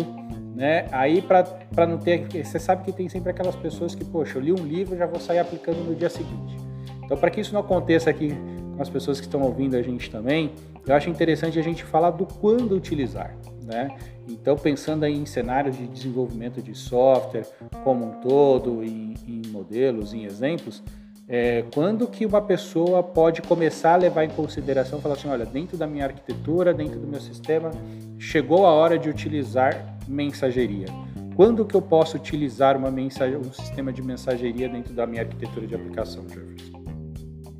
né? 0.55 0.87
Aí 0.93 1.21
para 1.21 1.87
não 1.87 1.99
ter, 1.99 2.29
você 2.45 2.59
sabe 2.59 2.85
que 2.85 2.93
tem 2.93 3.09
sempre 3.09 3.31
aquelas 3.31 3.57
pessoas 3.57 3.95
que, 3.95 4.05
poxa, 4.05 4.39
eu 4.39 4.43
li 4.43 4.53
um 4.53 4.65
livro, 4.65 4.97
já 4.97 5.07
vou 5.07 5.19
sair 5.19 5.41
aplicando 5.41 5.79
no 5.79 5.95
dia 5.95 6.09
seguinte. 6.14 6.57
Então, 7.05 7.16
para 7.16 7.31
que 7.31 7.40
isso 7.40 7.53
não 7.53 7.61
aconteça 7.61 8.11
aqui 8.11 8.35
com 8.77 8.83
as 8.83 8.88
pessoas 8.88 9.20
que 9.20 9.27
estão 9.27 9.42
ouvindo 9.42 9.77
a 9.77 9.83
gente 9.83 10.11
também, 10.11 10.53
eu 10.87 10.94
acho 10.94 11.09
interessante 11.09 11.59
a 11.59 11.62
gente 11.62 11.85
falar 11.85 12.11
do 12.11 12.27
quando 12.27 12.74
utilizar, 12.74 13.37
né? 13.64 13.96
Então, 14.29 14.57
pensando 14.57 15.05
em 15.05 15.24
cenários 15.27 15.77
de 15.77 15.87
desenvolvimento 15.87 16.62
de 16.62 16.74
software 16.74 17.46
como 17.83 18.07
um 18.07 18.20
todo, 18.20 18.83
em, 18.83 19.14
em 19.27 19.42
modelos, 19.48 20.12
em 20.14 20.24
exemplos, 20.24 20.83
é, 21.27 21.64
quando 21.74 22.07
que 22.07 22.27
uma 22.27 22.42
pessoa 22.42 23.03
pode 23.03 23.40
começar 23.42 23.94
a 23.94 23.96
levar 23.96 24.24
em 24.24 24.31
consideração, 24.31 25.00
falar 25.00 25.14
assim, 25.14 25.29
olha, 25.29 25.46
dentro 25.46 25.77
da 25.77 25.87
minha 25.87 26.05
arquitetura, 26.05 26.74
dentro 26.74 27.00
do 27.00 27.07
meu 27.07 27.20
sistema, 27.20 27.70
chegou 28.18 28.66
a 28.66 28.72
hora 28.72 28.98
de 28.98 29.09
utilizar 29.09 29.96
mensageria. 30.07 30.87
Quando 31.35 31.64
que 31.64 31.75
eu 31.75 31.83
posso 31.83 32.16
utilizar 32.16 32.77
uma 32.77 32.90
mensagem, 32.90 33.37
um 33.37 33.53
sistema 33.53 33.92
de 33.92 34.01
mensageria 34.01 34.68
dentro 34.68 34.94
da 34.94 35.07
minha 35.07 35.23
arquitetura 35.23 35.66
de 35.66 35.75
aplicação, 35.75 36.29
Jefferson? 36.29 36.85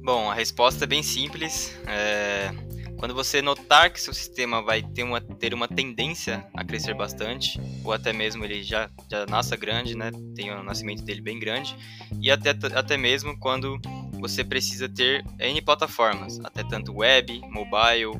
Bom, 0.03 0.31
a 0.31 0.35
resposta 0.35 0.85
é 0.85 0.87
bem 0.87 1.03
simples. 1.03 1.77
É... 1.87 2.53
Quando 2.99 3.15
você 3.15 3.43
notar 3.43 3.93
que 3.93 4.01
seu 4.01 4.15
sistema 4.15 4.63
vai 4.63 4.83
ter 4.83 5.03
uma, 5.03 5.21
ter 5.21 5.53
uma 5.53 5.67
tendência 5.67 6.47
a 6.55 6.65
crescer 6.65 6.95
bastante, 6.95 7.61
ou 7.85 7.93
até 7.93 8.13
mesmo 8.13 8.45
ele 8.45 8.63
já, 8.63 8.89
já 9.11 9.27
nasça 9.27 9.57
grande, 9.57 9.97
né? 9.97 10.11
tem 10.35 10.51
o 10.51 10.63
nascimento 10.63 11.03
dele 11.03 11.21
bem 11.21 11.39
grande, 11.39 11.77
e 12.21 12.31
até, 12.31 12.51
até 12.75 12.97
mesmo 12.97 13.39
quando 13.39 13.79
você 14.21 14.45
precisa 14.45 14.89
ter 14.89 15.25
N 15.39 15.61
plataformas, 15.61 16.39
até 16.45 16.63
tanto 16.63 16.97
web, 16.97 17.41
mobile, 17.51 18.13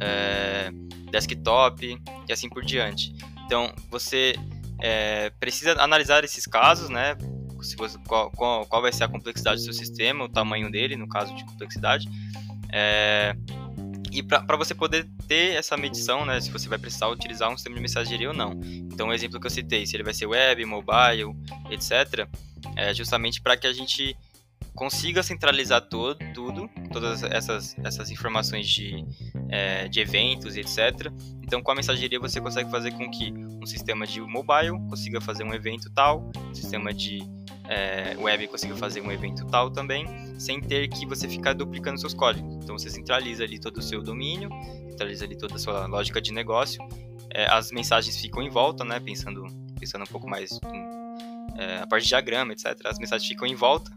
é, 0.00 0.70
desktop 1.10 1.98
e 2.28 2.32
assim 2.32 2.48
por 2.48 2.64
diante. 2.64 3.12
Então, 3.44 3.74
você 3.90 4.34
é, 4.82 5.30
precisa 5.38 5.72
analisar 5.80 6.24
esses 6.24 6.46
casos, 6.46 6.88
né? 6.88 7.16
Se 7.62 7.76
você, 7.76 7.98
qual, 8.06 8.30
qual, 8.30 8.66
qual, 8.66 8.82
vai 8.82 8.92
ser 8.92 9.04
a 9.04 9.08
complexidade 9.08 9.60
do 9.60 9.64
seu 9.64 9.72
sistema, 9.72 10.24
o 10.24 10.28
tamanho 10.28 10.70
dele, 10.70 10.96
no 10.96 11.08
caso 11.08 11.34
de 11.36 11.44
complexidade. 11.44 12.08
É, 12.72 13.34
e 14.12 14.22
para 14.22 14.56
você 14.56 14.74
poder 14.74 15.06
ter 15.28 15.54
essa 15.54 15.76
medição, 15.76 16.24
né, 16.24 16.40
se 16.40 16.50
você 16.50 16.68
vai 16.68 16.78
precisar 16.78 17.08
utilizar 17.08 17.50
um 17.50 17.56
sistema 17.56 17.76
de 17.76 17.82
mensageria 17.82 18.28
ou 18.28 18.34
não. 18.34 18.58
Então, 18.64 19.08
o 19.08 19.12
exemplo 19.12 19.38
que 19.38 19.46
eu 19.46 19.50
citei, 19.50 19.86
se 19.86 19.94
ele 19.94 20.02
vai 20.02 20.14
ser 20.14 20.26
web, 20.26 20.64
mobile, 20.64 21.36
etc., 21.70 22.26
é 22.76 22.92
justamente 22.92 23.40
para 23.40 23.56
que 23.56 23.66
a 23.66 23.72
gente 23.72 24.16
consiga 24.74 25.22
centralizar 25.22 25.82
todo, 25.82 26.18
tudo, 26.34 26.68
todas 26.92 27.22
essas, 27.22 27.76
essas 27.84 28.10
informações 28.10 28.68
de, 28.68 29.04
é, 29.50 29.88
de 29.88 30.00
eventos 30.00 30.56
e 30.56 30.60
etc. 30.60 31.12
Então, 31.42 31.60
com 31.60 31.72
a 31.72 31.74
mensageria, 31.74 32.18
você 32.18 32.40
consegue 32.40 32.70
fazer 32.70 32.92
com 32.92 33.10
que 33.10 33.32
um 33.32 33.66
sistema 33.66 34.06
de 34.06 34.20
mobile 34.20 34.78
consiga 34.88 35.20
fazer 35.20 35.44
um 35.44 35.52
evento 35.52 35.90
tal, 35.90 36.30
um 36.48 36.54
sistema 36.54 36.94
de 36.94 37.22
é, 37.68 38.16
web 38.16 38.48
consiga 38.48 38.76
fazer 38.76 39.00
um 39.00 39.10
evento 39.10 39.44
tal 39.46 39.70
também, 39.70 40.06
sem 40.38 40.60
ter 40.60 40.88
que 40.88 41.06
você 41.06 41.28
ficar 41.28 41.52
duplicando 41.52 42.00
seus 42.00 42.14
códigos. 42.14 42.56
Então 42.56 42.78
você 42.78 42.88
centraliza 42.88 43.44
ali 43.44 43.58
todo 43.58 43.78
o 43.78 43.82
seu 43.82 44.02
domínio, 44.02 44.48
centraliza 44.88 45.24
ali 45.24 45.36
toda 45.36 45.56
a 45.56 45.58
sua 45.58 45.86
lógica 45.86 46.20
de 46.20 46.32
negócio, 46.32 46.80
é, 47.32 47.46
as 47.46 47.70
mensagens 47.70 48.16
ficam 48.16 48.42
em 48.42 48.50
volta, 48.50 48.84
né? 48.84 48.98
Pensando, 48.98 49.44
pensando 49.78 50.02
um 50.02 50.06
pouco 50.06 50.28
mais 50.28 50.50
em, 50.52 51.60
é, 51.60 51.78
a 51.78 51.86
parte 51.86 52.04
de 52.04 52.08
diagrama, 52.08 52.52
etc. 52.52 52.76
As 52.84 52.98
mensagens 52.98 53.28
ficam 53.28 53.46
em 53.46 53.54
volta 53.54 53.90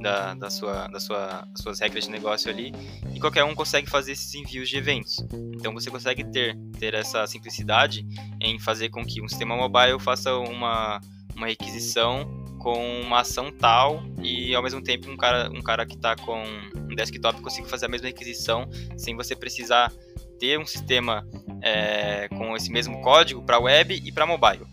da, 0.00 0.34
da 0.34 0.50
sua, 0.50 0.86
da 0.88 1.00
sua, 1.00 1.46
das 1.50 1.60
suas 1.60 1.80
regras 1.80 2.04
de 2.04 2.10
negócio 2.10 2.50
ali 2.50 2.72
e 3.14 3.20
qualquer 3.20 3.44
um 3.44 3.54
consegue 3.54 3.88
fazer 3.88 4.12
esses 4.12 4.34
envios 4.34 4.68
de 4.68 4.76
eventos. 4.76 5.24
Então 5.54 5.72
você 5.72 5.90
consegue 5.90 6.24
ter, 6.24 6.56
ter 6.78 6.94
essa 6.94 7.26
simplicidade 7.26 8.06
em 8.40 8.58
fazer 8.58 8.90
com 8.90 9.04
que 9.04 9.22
um 9.22 9.28
sistema 9.28 9.56
mobile 9.56 9.98
faça 10.00 10.34
uma, 10.36 11.00
uma 11.34 11.46
requisição 11.46 12.44
com 12.58 13.00
uma 13.02 13.20
ação 13.20 13.52
tal 13.52 14.02
e 14.22 14.54
ao 14.54 14.62
mesmo 14.62 14.82
tempo 14.82 15.10
um 15.10 15.16
cara, 15.16 15.50
um 15.50 15.60
cara 15.60 15.84
que 15.84 15.94
está 15.94 16.16
com 16.16 16.42
um 16.42 16.94
desktop 16.94 17.40
consiga 17.42 17.68
fazer 17.68 17.86
a 17.86 17.88
mesma 17.88 18.06
requisição 18.06 18.66
sem 18.96 19.14
você 19.14 19.36
precisar 19.36 19.92
ter 20.38 20.58
um 20.58 20.66
sistema 20.66 21.26
é, 21.62 22.28
com 22.28 22.56
esse 22.56 22.70
mesmo 22.70 23.00
código 23.02 23.42
para 23.42 23.58
web 23.58 24.02
e 24.04 24.12
para 24.12 24.26
mobile. 24.26 24.64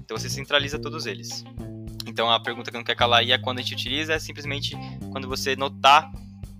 Então 0.00 0.16
você 0.16 0.28
centraliza 0.28 0.78
todos 0.78 1.06
eles. 1.06 1.44
Então 2.18 2.32
a 2.32 2.40
pergunta 2.40 2.68
que 2.68 2.76
não 2.76 2.82
quer 2.82 2.96
calar 2.96 3.20
aí 3.20 3.30
é 3.30 3.38
quando 3.38 3.60
a 3.60 3.62
gente 3.62 3.74
utiliza, 3.74 4.12
é 4.12 4.18
simplesmente 4.18 4.76
quando 5.12 5.28
você 5.28 5.54
notar 5.54 6.10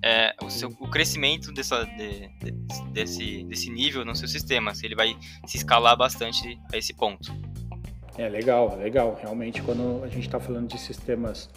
é, 0.01 0.33
o, 0.41 0.49
seu, 0.49 0.69
o 0.79 0.89
crescimento 0.89 1.51
dessa, 1.51 1.85
de, 1.85 2.29
de, 2.39 2.53
desse, 2.93 3.43
desse 3.43 3.69
nível 3.69 4.05
no 4.05 4.15
seu 4.15 4.29
sistema, 4.29 4.73
se 4.73 4.87
ele 4.87 4.95
vai 4.95 5.17
se 5.49 5.57
escalar 5.57 5.97
bastante 5.97 6.57
a 6.73 6.77
esse 6.77 6.95
ponto. 6.95 7.35
É 8.17 8.29
legal, 8.29 8.79
legal. 8.79 9.19
Realmente, 9.21 9.61
quando 9.61 10.05
a 10.05 10.09
gente 10.09 10.27
está 10.27 10.39
falando 10.39 10.69
de 10.69 10.79
sistemas 10.79 11.51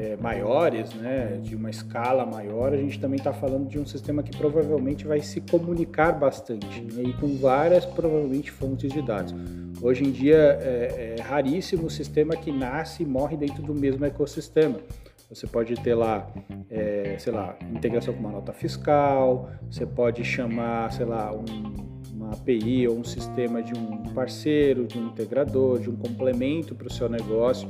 é, 0.00 0.16
maiores, 0.16 0.94
né, 0.94 1.38
de 1.42 1.54
uma 1.54 1.68
escala 1.68 2.24
maior, 2.24 2.72
a 2.72 2.76
gente 2.76 2.98
também 2.98 3.18
está 3.18 3.34
falando 3.34 3.68
de 3.68 3.78
um 3.78 3.84
sistema 3.84 4.22
que 4.22 4.34
provavelmente 4.34 5.06
vai 5.06 5.20
se 5.20 5.42
comunicar 5.42 6.12
bastante 6.12 6.80
né, 6.80 7.02
e 7.02 7.12
com 7.12 7.36
várias, 7.36 7.84
provavelmente, 7.84 8.50
fontes 8.50 8.90
de 8.90 9.02
dados. 9.02 9.34
Hoje 9.82 10.04
em 10.04 10.10
dia 10.10 10.58
é, 10.62 11.16
é 11.18 11.22
raríssimo 11.22 11.86
o 11.86 11.90
sistema 11.90 12.34
que 12.34 12.50
nasce 12.50 13.02
e 13.02 13.06
morre 13.06 13.36
dentro 13.36 13.62
do 13.62 13.74
mesmo 13.74 14.04
ecossistema. 14.06 14.80
Você 15.28 15.46
pode 15.46 15.74
ter 15.74 15.94
lá, 15.94 16.28
é, 16.70 17.16
sei 17.18 17.32
lá, 17.32 17.56
integração 17.70 18.14
com 18.14 18.20
uma 18.20 18.32
nota 18.32 18.52
fiscal, 18.52 19.50
você 19.70 19.84
pode 19.84 20.24
chamar, 20.24 20.90
sei 20.92 21.04
lá, 21.04 21.32
um 21.32 21.90
uma 22.12 22.32
API 22.32 22.86
ou 22.86 22.98
um 22.98 23.04
sistema 23.04 23.62
de 23.62 23.72
um 23.72 24.02
parceiro, 24.12 24.86
de 24.86 24.98
um 24.98 25.06
integrador, 25.06 25.78
de 25.78 25.88
um 25.88 25.96
complemento 25.96 26.74
para 26.74 26.86
o 26.86 26.92
seu 26.92 27.08
negócio, 27.08 27.66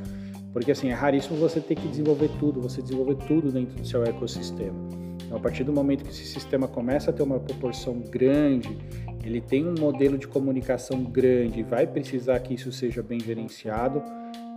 porque 0.52 0.72
assim 0.72 0.88
é 0.88 0.92
raríssimo 0.92 1.36
você 1.38 1.60
ter 1.60 1.74
que 1.74 1.86
desenvolver 1.88 2.30
tudo, 2.38 2.60
você 2.60 2.82
desenvolver 2.82 3.16
tudo 3.26 3.50
dentro 3.52 3.74
do 3.76 3.86
seu 3.86 4.02
ecossistema. 4.04 4.76
Então, 5.24 5.38
a 5.38 5.40
partir 5.40 5.62
do 5.62 5.72
momento 5.72 6.04
que 6.04 6.10
esse 6.10 6.24
sistema 6.24 6.66
começa 6.66 7.10
a 7.10 7.12
ter 7.12 7.22
uma 7.22 7.38
proporção 7.38 8.00
grande, 8.00 8.76
ele 9.22 9.40
tem 9.40 9.66
um 9.66 9.74
modelo 9.78 10.18
de 10.18 10.26
comunicação 10.26 11.04
grande, 11.04 11.62
vai 11.62 11.86
precisar 11.86 12.40
que 12.40 12.54
isso 12.54 12.72
seja 12.72 13.02
bem 13.02 13.20
gerenciado 13.20 14.02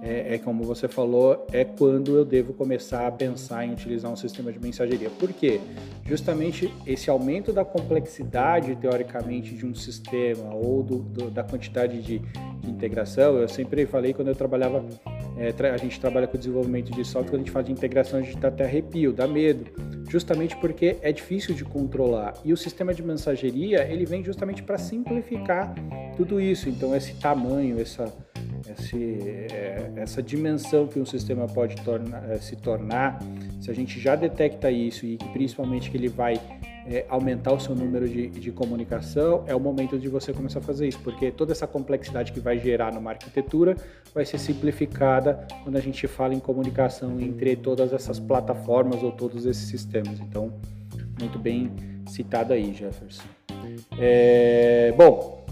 é, 0.05 0.35
é, 0.35 0.37
como 0.37 0.63
você 0.65 0.89
falou, 0.89 1.47
é 1.53 1.63
quando 1.63 2.17
eu 2.17 2.25
devo 2.25 2.51
começar 2.53 3.07
a 3.07 3.11
pensar 3.11 3.65
em 3.65 3.71
utilizar 3.71 4.11
um 4.11 4.17
sistema 4.17 4.51
de 4.51 4.59
mensageria. 4.59 5.09
Por 5.09 5.31
quê? 5.31 5.61
Justamente 6.05 6.71
esse 6.85 7.09
aumento 7.09 7.53
da 7.53 7.63
complexidade, 7.63 8.75
teoricamente, 8.75 9.55
de 9.55 9.65
um 9.65 9.73
sistema 9.73 10.53
ou 10.53 10.83
do, 10.83 10.97
do, 10.99 11.31
da 11.31 11.41
quantidade 11.41 12.01
de, 12.01 12.19
de, 12.19 12.69
integração, 12.69 13.37
eu 13.37 13.47
sempre 13.47 13.85
falei 13.85 14.13
quando 14.13 14.27
eu 14.27 14.35
trabalhava, 14.35 14.83
é, 15.37 15.69
a 15.69 15.77
gente 15.77 15.99
trabalha 15.99 16.27
com 16.27 16.37
desenvolvimento 16.37 16.91
de 16.91 17.03
software, 17.03 17.35
a 17.35 17.39
gente 17.39 17.51
fala 17.51 17.65
de 17.65 17.71
integração, 17.71 18.19
a 18.19 18.21
gente 18.21 18.37
dá 18.37 18.49
até 18.49 18.65
arrepio, 18.65 19.11
dá 19.11 19.27
medo, 19.27 19.65
justamente 20.09 20.55
porque 20.57 20.97
é 21.01 21.11
difícil 21.11 21.55
de 21.55 21.65
controlar. 21.65 22.33
E 22.45 22.53
o 22.53 22.57
sistema 22.57 22.93
de 22.93 23.01
mensageria, 23.01 23.83
ele 23.83 24.05
vem 24.05 24.23
justamente 24.23 24.61
para 24.61 24.77
simplificar 24.77 25.73
tudo 26.15 26.39
isso. 26.39 26.69
Então, 26.69 26.95
esse 26.95 27.15
tamanho, 27.15 27.79
essa, 27.79 28.13
esse, 28.69 29.47
é, 29.51 29.91
essa 29.95 30.21
dimensão 30.21 30.87
que 30.87 30.99
um 30.99 31.05
sistema 31.05 31.47
pode 31.47 31.75
tornar, 31.83 32.29
é, 32.29 32.37
se 32.37 32.55
tornar, 32.55 33.19
se 33.59 33.71
a 33.71 33.73
gente 33.73 33.99
já 33.99 34.15
detecta 34.15 34.69
isso 34.69 35.05
e 35.05 35.17
principalmente 35.31 35.89
que 35.89 35.97
ele 35.97 36.09
vai 36.09 36.39
é, 36.85 37.05
aumentar 37.09 37.53
o 37.53 37.59
seu 37.59 37.73
número 37.75 38.07
de, 38.07 38.27
de, 38.27 38.51
comunicação, 38.51 39.43
é 39.47 39.55
o 39.55 39.59
momento 39.59 39.97
de 39.97 40.09
você 40.09 40.33
começar 40.33 40.59
a 40.59 40.61
fazer 40.61 40.87
isso, 40.87 40.99
porque 40.99 41.31
toda 41.31 41.51
essa 41.51 41.65
complexidade 41.65 42.31
que 42.31 42.39
vai 42.39 42.59
gerar 42.59 42.93
numa 42.93 43.11
arquitetura 43.11 43.75
vai 44.13 44.25
ser 44.25 44.37
simplificada 44.37 45.47
quando 45.63 45.77
a 45.77 45.81
gente 45.81 46.07
fala 46.07 46.33
em 46.33 46.39
comunicação 46.39 47.19
entre 47.19 47.55
todas 47.55 47.93
essas 47.93 48.19
plataformas 48.19 49.01
ou 49.01 49.11
todos 49.11 49.45
esses 49.45 49.67
sistemas. 49.67 50.19
Então, 50.19 50.53
muito 51.19 51.39
bem 51.39 51.71
citado 52.07 52.53
aí, 52.53 52.73
Jefferson. 52.73 53.23
É, 53.97 54.93
bom, 54.97 55.45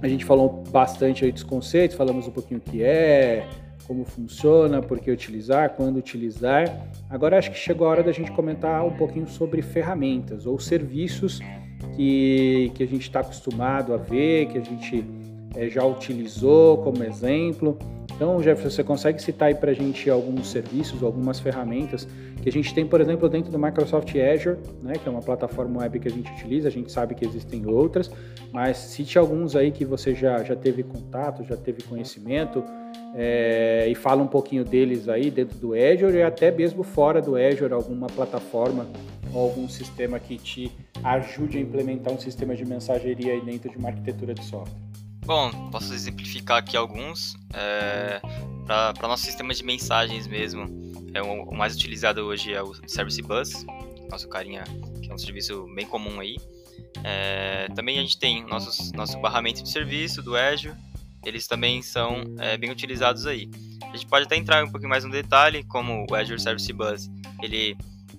a 0.00 0.08
gente 0.08 0.24
falou 0.24 0.62
bastante 0.70 1.24
aí 1.24 1.32
dos 1.32 1.42
conceitos, 1.42 1.96
falamos 1.96 2.28
um 2.28 2.30
pouquinho 2.30 2.58
o 2.58 2.62
que 2.62 2.82
é, 2.82 3.48
como 3.86 4.04
funciona, 4.04 4.80
por 4.82 4.98
que 4.98 5.10
utilizar, 5.10 5.70
quando 5.70 5.96
utilizar. 5.96 6.88
Agora 7.08 7.38
acho 7.38 7.50
que 7.50 7.58
chegou 7.58 7.86
a 7.86 7.90
hora 7.90 8.02
da 8.02 8.12
gente 8.12 8.32
comentar 8.32 8.84
um 8.84 8.96
pouquinho 8.96 9.26
sobre 9.26 9.62
ferramentas 9.62 10.46
ou 10.46 10.58
serviços 10.58 11.40
que, 11.94 12.70
que 12.74 12.82
a 12.82 12.86
gente 12.86 13.02
está 13.02 13.20
acostumado 13.20 13.94
a 13.94 13.96
ver, 13.96 14.46
que 14.46 14.58
a 14.58 14.62
gente 14.62 15.04
é, 15.54 15.68
já 15.68 15.84
utilizou 15.84 16.78
como 16.78 17.02
exemplo. 17.02 17.78
Então, 18.14 18.42
Jefferson, 18.42 18.70
você 18.70 18.84
consegue 18.84 19.20
citar 19.20 19.48
aí 19.48 19.54
para 19.54 19.70
a 19.70 19.74
gente 19.74 20.08
alguns 20.08 20.48
serviços, 20.48 21.02
algumas 21.02 21.38
ferramentas 21.38 22.08
que 22.42 22.48
a 22.48 22.52
gente 22.52 22.72
tem, 22.72 22.86
por 22.86 23.00
exemplo, 23.00 23.28
dentro 23.28 23.50
do 23.50 23.58
Microsoft 23.58 24.08
Azure, 24.16 24.56
né, 24.82 24.94
que 24.94 25.06
é 25.06 25.12
uma 25.12 25.20
plataforma 25.20 25.80
web 25.80 25.98
que 25.98 26.08
a 26.08 26.10
gente 26.10 26.30
utiliza, 26.32 26.68
a 26.68 26.70
gente 26.70 26.90
sabe 26.90 27.14
que 27.14 27.26
existem 27.26 27.66
outras, 27.66 28.10
mas 28.52 28.78
cite 28.78 29.18
alguns 29.18 29.54
aí 29.54 29.70
que 29.70 29.84
você 29.84 30.14
já, 30.14 30.42
já 30.42 30.56
teve 30.56 30.82
contato, 30.82 31.44
já 31.44 31.56
teve 31.56 31.82
conhecimento, 31.82 32.64
é, 33.18 33.88
e 33.88 33.94
fala 33.94 34.22
um 34.22 34.26
pouquinho 34.26 34.62
deles 34.62 35.08
aí 35.08 35.30
dentro 35.30 35.56
do 35.56 35.72
Azure 35.72 36.18
e 36.18 36.22
até 36.22 36.50
mesmo 36.50 36.82
fora 36.82 37.22
do 37.22 37.34
Azure, 37.34 37.72
alguma 37.72 38.08
plataforma 38.08 38.86
ou 39.32 39.48
algum 39.48 39.66
sistema 39.68 40.20
que 40.20 40.36
te 40.36 40.70
ajude 41.02 41.56
a 41.56 41.60
implementar 41.60 42.12
um 42.12 42.18
sistema 42.18 42.54
de 42.54 42.66
mensageria 42.66 43.32
aí 43.32 43.40
dentro 43.40 43.70
de 43.70 43.78
uma 43.78 43.88
arquitetura 43.88 44.34
de 44.34 44.44
software. 44.44 44.76
Bom, 45.24 45.50
posso 45.70 45.94
exemplificar 45.94 46.58
aqui 46.58 46.76
alguns. 46.76 47.34
É, 47.54 48.20
Para 48.66 49.08
nosso 49.08 49.24
sistema 49.24 49.54
de 49.54 49.64
mensagens 49.64 50.26
mesmo, 50.26 50.66
é 51.14 51.22
o, 51.22 51.44
o, 51.44 51.56
mais 51.56 51.74
utilizado 51.74 52.20
hoje 52.20 52.52
é 52.52 52.62
o 52.62 52.74
Service 52.86 53.20
Bus, 53.22 53.64
nosso 54.10 54.28
carinha, 54.28 54.62
que 55.02 55.10
é 55.10 55.14
um 55.14 55.18
serviço 55.18 55.66
bem 55.74 55.86
comum 55.86 56.20
aí. 56.20 56.36
É, 57.02 57.66
também 57.74 57.98
a 57.98 58.02
gente 58.02 58.18
tem 58.18 58.44
nossos, 58.46 58.92
nosso 58.92 59.18
barramento 59.18 59.62
de 59.62 59.70
serviço 59.70 60.22
do 60.22 60.36
Azure, 60.36 60.74
eles 61.26 61.46
também 61.46 61.82
são 61.82 62.22
é, 62.38 62.56
bem 62.56 62.70
utilizados 62.70 63.26
aí. 63.26 63.50
A 63.82 63.96
gente 63.96 64.06
pode 64.06 64.26
até 64.26 64.36
entrar 64.36 64.64
um 64.64 64.70
pouquinho 64.70 64.88
mais 64.88 65.04
no 65.04 65.10
detalhe, 65.10 65.64
como 65.64 66.06
o 66.08 66.14
Azure 66.14 66.40
Service 66.40 66.72
Bus, 66.72 67.10
ele 67.42 67.76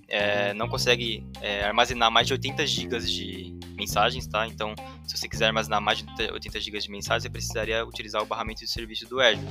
é, 0.08 0.52
não 0.52 0.68
consegue 0.68 1.24
é, 1.40 1.64
armazenar 1.64 2.10
mais 2.10 2.26
de 2.26 2.34
80 2.34 2.66
GB 2.66 2.98
de 3.00 3.58
mensagens, 3.74 4.26
tá? 4.26 4.46
Então, 4.46 4.74
se 5.06 5.16
você 5.16 5.26
quiser 5.26 5.46
armazenar 5.46 5.80
mais 5.80 5.98
de 5.98 6.04
80 6.30 6.60
GB 6.60 6.78
de 6.80 6.90
mensagens, 6.90 7.22
você 7.22 7.30
precisaria 7.30 7.84
utilizar 7.84 8.22
o 8.22 8.26
barramento 8.26 8.60
de 8.60 8.70
serviço 8.70 9.08
do 9.08 9.20
Azure, 9.20 9.46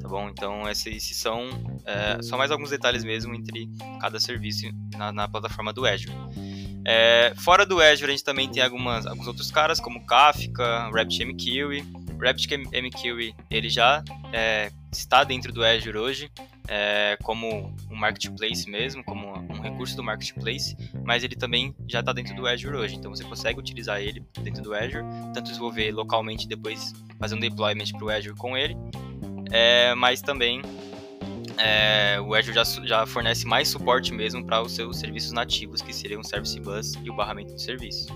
tá 0.00 0.08
bom? 0.08 0.28
Então, 0.30 0.68
esses, 0.70 1.16
são 1.16 1.48
é, 1.84 2.22
só 2.22 2.38
mais 2.38 2.50
alguns 2.50 2.70
detalhes 2.70 3.04
mesmo 3.04 3.34
entre 3.34 3.68
cada 4.00 4.18
serviço 4.18 4.66
na, 4.96 5.12
na 5.12 5.28
plataforma 5.28 5.72
do 5.72 5.84
Azure. 5.84 6.14
É, 6.86 7.34
fora 7.38 7.66
do 7.66 7.80
Azure, 7.80 8.10
a 8.10 8.14
gente 8.14 8.24
também 8.24 8.48
tem 8.48 8.62
algumas, 8.62 9.06
alguns 9.06 9.26
outros 9.26 9.50
caras, 9.50 9.80
como 9.80 10.06
Kafka, 10.06 10.88
RabbitMQ, 10.94 11.84
RabbitMQ 12.18 13.34
ele 13.50 13.68
já 13.68 14.02
é, 14.32 14.70
está 14.92 15.24
dentro 15.24 15.52
do 15.52 15.64
Azure 15.64 15.96
hoje, 15.98 16.30
é, 16.68 17.16
como 17.22 17.74
um 17.90 17.96
marketplace 17.96 18.68
mesmo, 18.68 19.04
como 19.04 19.38
um 19.38 19.60
recurso 19.60 19.96
do 19.96 20.02
marketplace, 20.02 20.76
mas 21.04 21.22
ele 21.22 21.36
também 21.36 21.74
já 21.88 22.00
está 22.00 22.12
dentro 22.12 22.34
do 22.34 22.46
Azure 22.46 22.76
hoje, 22.76 22.96
então 22.96 23.14
você 23.14 23.24
consegue 23.24 23.58
utilizar 23.58 24.00
ele 24.00 24.24
dentro 24.42 24.62
do 24.62 24.74
Azure, 24.74 25.04
tanto 25.32 25.44
desenvolver 25.44 25.92
localmente 25.92 26.46
e 26.46 26.48
depois 26.48 26.92
fazer 27.18 27.34
um 27.34 27.40
deployment 27.40 27.92
para 27.92 28.04
o 28.04 28.10
Azure 28.10 28.34
com 28.34 28.56
ele, 28.56 28.76
é, 29.50 29.94
mas 29.94 30.20
também 30.20 30.62
é, 31.58 32.20
o 32.20 32.34
Azure 32.34 32.54
já, 32.54 32.64
já, 32.84 33.06
fornece 33.06 33.46
mais 33.46 33.68
suporte 33.68 34.12
mesmo 34.12 34.44
para 34.44 34.60
os 34.62 34.74
seus 34.74 34.98
serviços 34.98 35.32
nativos, 35.32 35.80
que 35.80 35.92
seriam 35.92 36.20
o 36.20 36.24
Service 36.24 36.58
Bus 36.60 36.94
e 37.02 37.10
o 37.10 37.14
barramento 37.14 37.54
de 37.54 37.62
serviço. 37.62 38.08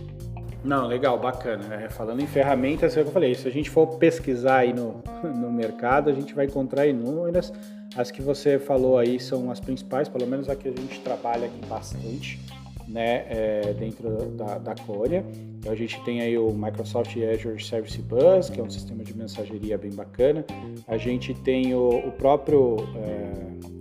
Não, 0.63 0.87
legal, 0.87 1.19
bacana. 1.19 1.75
É, 1.75 1.89
falando 1.89 2.21
em 2.21 2.27
ferramentas, 2.27 2.97
é 2.97 3.01
o 3.01 3.05
que 3.05 3.09
eu 3.09 3.13
falei, 3.13 3.35
se 3.35 3.49
a 3.49 3.51
gente 3.51 3.71
for 3.71 3.87
pesquisar 3.99 4.59
aí 4.59 4.73
no, 4.73 5.03
no 5.25 5.51
mercado, 5.51 6.11
a 6.11 6.13
gente 6.13 6.35
vai 6.35 6.47
encontrar 6.47 6.87
inúmeras. 6.87 7.53
As 7.97 8.11
que 8.11 8.23
você 8.23 8.59
falou 8.59 8.99
aí 8.99 9.19
são 9.19 9.51
as 9.51 9.59
principais, 9.59 10.09
pelo 10.09 10.27
menos 10.27 10.49
a 10.49 10.55
que 10.55 10.69
a 10.69 10.71
gente 10.71 11.01
trabalha 11.01 11.47
aqui 11.47 11.67
bastante, 11.67 12.39
né, 12.87 13.25
é, 13.29 13.73
dentro 13.73 14.11
da, 14.31 14.59
da 14.59 14.75
Coreia. 14.75 15.25
Então 15.59 15.73
a 15.73 15.77
gente 15.77 16.01
tem 16.05 16.21
aí 16.21 16.39
o 16.39 16.53
Microsoft 16.53 17.17
Azure 17.17 17.63
Service 17.63 18.01
Bus, 18.03 18.49
que 18.49 18.61
é 18.61 18.63
um 18.63 18.71
sistema 18.71 19.03
de 19.03 19.17
mensageria 19.17 19.77
bem 19.77 19.93
bacana. 19.93 20.45
A 20.87 20.97
gente 20.97 21.35
tem 21.35 21.75
o, 21.75 21.89
o 21.89 22.13
próprio 22.13 22.77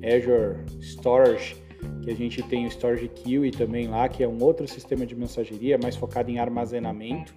é, 0.01 0.15
Azure 0.15 0.57
Storage, 0.81 1.55
que 2.01 2.09
a 2.09 2.15
gente 2.15 2.41
tem 2.43 2.65
o 2.65 2.71
Storage 2.71 3.07
Queue 3.09 3.51
também 3.51 3.87
lá, 3.87 4.07
que 4.07 4.23
é 4.23 4.27
um 4.27 4.41
outro 4.43 4.67
sistema 4.67 5.05
de 5.05 5.15
mensageria 5.15 5.77
mais 5.77 5.95
focado 5.95 6.29
em 6.29 6.39
armazenamento, 6.39 7.33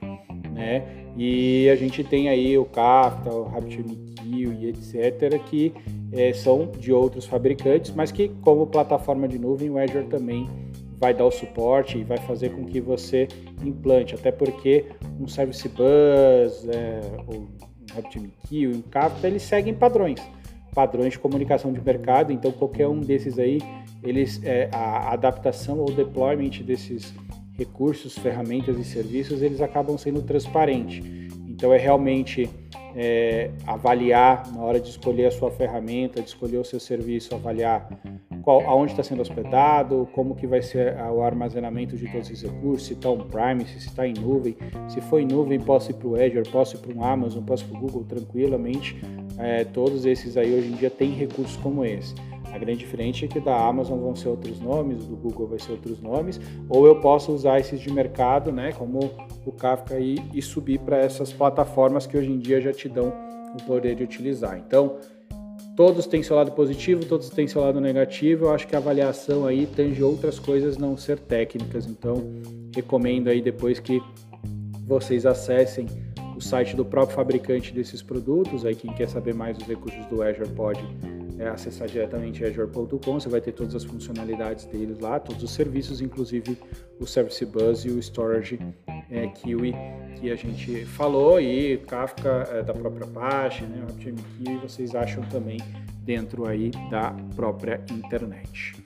né? 0.53 1.07
E 1.17 1.69
a 1.69 1.77
gente 1.77 2.03
tem 2.05 2.29
aí 2.29 2.57
o 2.57 2.65
Kafka, 2.65 3.31
o 3.31 3.45
RabbitMQ 3.45 4.23
e 4.25 4.69
etc, 4.69 5.39
que 5.45 5.73
é, 6.13 6.33
são 6.33 6.71
de 6.79 6.93
outros 6.93 7.27
fabricantes, 7.27 7.93
mas 7.95 8.13
que 8.13 8.29
como 8.43 8.67
plataforma 8.67 9.27
de 9.27 9.39
nuvem 9.39 9.71
o 9.71 9.79
Azure 9.79 10.07
também 10.07 10.49
vai 10.99 11.13
dar 11.13 11.25
o 11.25 11.31
suporte 11.31 11.99
e 11.99 12.05
vai 12.05 12.19
fazer 12.19 12.51
com 12.51 12.65
que 12.65 12.81
você 12.81 13.27
implante, 13.65 14.15
até 14.15 14.31
porque 14.31 14.85
um 15.19 15.27
Service 15.27 15.69
Bus, 15.69 16.69
é, 16.69 17.01
o 17.27 17.49
RabbitMQ, 17.93 18.67
o 18.69 18.83
Kafka, 18.85 19.27
eles 19.27 19.43
seguem 19.43 19.75
padrões, 19.75 20.21
padrões 20.75 21.13
de 21.13 21.19
comunicação 21.19 21.73
de 21.73 21.81
mercado, 21.81 22.33
então 22.33 22.51
qualquer 22.51 22.89
um 22.89 23.01
desses 23.01 23.39
aí 23.39 23.59
eles, 24.03 24.41
é, 24.43 24.69
a 24.73 25.13
adaptação 25.13 25.79
ou 25.79 25.87
deployment 25.93 26.63
desses 26.65 27.15
recursos, 27.57 28.19
ferramentas 28.19 28.79
e 28.79 28.85
serviços, 28.85 29.43
eles 29.43 29.61
acabam 29.61 29.97
sendo 29.97 30.23
transparentes. 30.23 31.05
Então 31.47 31.73
é 31.73 31.79
realmente 31.79 32.49
é, 32.95 33.51
avaliar 33.67 34.51
na 34.53 34.63
hora 34.63 34.81
de 34.81 34.91
escolher 34.91 35.27
a 35.27 35.31
sua 35.31 35.51
ferramenta, 35.51 36.21
de 36.21 36.29
escolher 36.29 36.59
o 36.59 36.65
seu 36.65 36.81
serviço, 36.81 37.35
avaliar 37.35 37.89
qual, 38.43 38.61
aonde 38.69 38.93
está 38.93 39.03
sendo 39.03 39.23
hospedado, 39.23 40.09
como 40.13 40.35
que 40.35 40.47
vai 40.47 40.63
ser 40.63 40.97
o 40.97 41.23
armazenamento 41.23 41.97
de 41.97 42.07
todos 42.09 42.31
esses 42.31 42.43
recursos, 42.43 42.87
se 42.89 42.95
está 42.95 43.09
on-premise, 43.09 43.81
se 43.81 43.89
está 43.89 44.07
em 44.07 44.15
nuvem. 44.15 44.57
Se 44.89 45.01
for 45.01 45.21
em 45.21 45.27
nuvem, 45.27 45.61
posso 45.61 45.91
ir 45.91 45.95
para 45.95 46.09
o 46.09 46.15
Azure, 46.15 46.49
posso 46.51 46.77
ir 46.77 46.81
para 46.81 46.95
o 46.95 47.05
Amazon, 47.05 47.45
posso 47.45 47.65
ir 47.65 47.69
para 47.69 47.79
o 47.79 47.81
Google 47.81 48.05
tranquilamente. 48.05 49.01
É, 49.39 49.65
todos 49.65 50.05
esses 50.05 50.37
aí 50.37 50.53
hoje 50.53 50.69
em 50.69 50.77
dia 50.77 50.91
têm 50.91 51.11
recursos 51.11 51.57
como 51.57 51.85
esse. 51.85 52.15
A 52.53 52.59
grande 52.59 52.81
diferença 52.81 53.25
é 53.25 53.29
que 53.29 53.41
da 53.41 53.57
Amazon 53.67 53.99
vão 53.99 54.15
ser 54.15 54.29
outros 54.29 54.61
nomes, 54.61 55.07
do 55.07 55.17
Google 55.17 55.49
vai 55.49 55.59
ser 55.59 55.73
outros 55.73 56.01
nomes, 56.03 56.39
ou 56.69 56.87
eu 56.87 57.01
posso 57.01 57.33
usar 57.33 57.59
esses 57.59 57.81
de 57.81 57.91
mercado, 57.91 58.53
né, 58.53 58.73
como 58.73 59.11
o 59.47 59.53
Kafka 59.53 59.99
e, 59.99 60.17
e 60.35 60.43
subir 60.43 60.79
para 60.81 60.99
essas 60.99 61.33
plataformas 61.33 62.07
que 62.07 62.17
hoje 62.17 62.31
em 62.31 62.39
dia 62.39 62.61
já 62.61 62.73
te 62.73 62.89
dão 62.91 63.13
o 63.59 63.63
poder 63.65 63.95
de 63.95 64.05
utilizar. 64.05 64.59
Então, 64.59 64.99
todos 65.75 66.07
têm 66.07 66.23
seu 66.23 66.37
lado 66.37 66.53
positivo, 66.53 67.05
todos 67.07 67.31
têm 67.31 67.47
seu 67.47 67.63
lado 67.63 67.81
negativo. 67.81 68.47
Eu 68.47 68.55
acho 68.55 68.67
que 68.67 68.75
a 68.75 68.79
avaliação 68.79 69.47
aí 69.47 69.67
tange 69.67 70.03
outras 70.03 70.39
coisas 70.39 70.77
não 70.77 70.97
ser 70.97 71.19
técnicas. 71.19 71.87
Então, 71.87 72.23
recomendo 72.75 73.29
aí 73.29 73.41
depois 73.41 73.79
que 73.81 74.03
vocês 74.87 75.25
acessem 75.27 75.87
o 76.37 76.41
site 76.41 76.75
do 76.75 76.85
próprio 76.85 77.15
fabricante 77.15 77.73
desses 77.73 78.03
produtos. 78.03 78.65
Aí 78.65 78.75
quem 78.75 78.93
quer 78.93 79.09
saber 79.09 79.35
mais 79.35 79.57
dos 79.57 79.67
recursos 79.67 80.05
do 80.07 80.23
Azure 80.23 80.49
pode 80.51 80.83
é, 81.43 81.49
acessar 81.49 81.89
diretamente 81.89 82.45
azure.com, 82.45 83.21
você 83.21 83.29
vai 83.29 83.41
ter 83.41 83.53
todas 83.53 83.75
as 83.75 83.85
funcionalidades 83.85 84.65
deles 84.67 84.99
lá, 84.99 85.19
todos 85.19 85.43
os 85.43 85.51
serviços, 85.51 86.01
inclusive 86.01 86.57
o 87.01 87.07
Service 87.07 87.45
Bus 87.45 87.85
e 87.85 87.91
o 87.91 87.99
Storage 87.99 88.59
é, 89.11 89.27
Kiwi 89.27 89.75
que 90.21 90.31
a 90.31 90.37
gente 90.37 90.85
falou 90.85 91.41
e 91.41 91.79
Kafka 91.79 92.49
é, 92.53 92.63
da 92.63 92.73
própria 92.73 93.05
Apache, 93.05 93.65
né, 93.65 93.83
o 93.83 93.87
RabbitMQ, 93.87 94.57
vocês 94.63 94.95
acham 94.95 95.25
também 95.25 95.59
dentro 96.05 96.47
aí 96.47 96.71
da 96.91 97.11
própria 97.35 97.81
internet. 97.91 98.77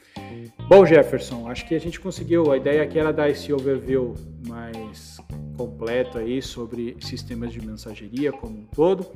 Bom, 0.68 0.86
Jefferson, 0.86 1.48
acho 1.48 1.66
que 1.68 1.74
a 1.74 1.78
gente 1.78 2.00
conseguiu. 2.00 2.50
A 2.50 2.56
ideia 2.56 2.82
aqui 2.82 2.98
era 2.98 3.12
dar 3.12 3.28
esse 3.28 3.52
overview 3.52 4.14
mais 4.48 5.05
completo 5.56 6.18
aí 6.18 6.42
sobre 6.42 6.96
sistemas 7.00 7.52
de 7.52 7.64
mensageria 7.64 8.32
como 8.32 8.58
um 8.58 8.66
todo. 8.66 9.06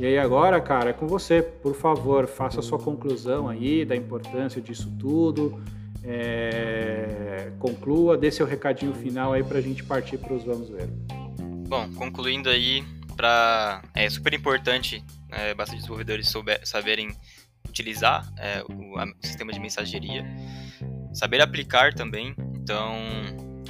E 0.00 0.06
aí 0.06 0.18
agora, 0.18 0.60
cara, 0.60 0.90
é 0.90 0.92
com 0.92 1.06
você. 1.06 1.42
Por 1.42 1.74
favor, 1.74 2.26
faça 2.26 2.60
a 2.60 2.62
sua 2.62 2.78
conclusão 2.78 3.48
aí 3.48 3.84
da 3.84 3.94
importância 3.94 4.60
disso 4.60 4.90
tudo. 4.98 5.60
é, 6.04 7.52
conclua, 7.58 8.16
dê 8.16 8.30
seu 8.30 8.46
recadinho 8.46 8.92
final 8.92 9.32
aí 9.32 9.44
para 9.44 9.58
a 9.58 9.60
gente 9.60 9.84
partir 9.84 10.18
para 10.18 10.34
os 10.34 10.44
vamos 10.44 10.68
ver. 10.68 10.88
Bom, 11.68 11.88
concluindo 11.94 12.48
aí, 12.50 12.84
para 13.16 13.82
é 13.94 14.08
super 14.10 14.34
importante 14.34 15.02
é, 15.30 15.54
bastante 15.54 15.78
desenvolvedores 15.78 16.28
souber, 16.28 16.60
saberem 16.64 17.14
utilizar 17.68 18.30
é, 18.36 18.62
o, 18.62 19.26
sistema 19.26 19.52
de 19.52 19.60
mensageria, 19.60 20.24
saber 21.14 21.40
aplicar 21.40 21.94
também, 21.94 22.34
então 22.54 22.96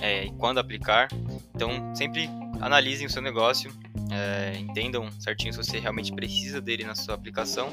é, 0.03 0.29
quando 0.37 0.59
aplicar, 0.59 1.09
então 1.55 1.95
sempre 1.95 2.29
analisem 2.61 3.07
o 3.07 3.11
seu 3.11 3.23
negócio, 3.23 3.73
é, 4.11 4.59
entendam 4.59 5.09
certinho 5.13 5.53
se 5.53 5.59
você 5.59 5.79
realmente 5.79 6.13
precisa 6.13 6.61
dele 6.61 6.85
na 6.85 6.97
sua 6.97 7.15
aplicação, 7.15 7.73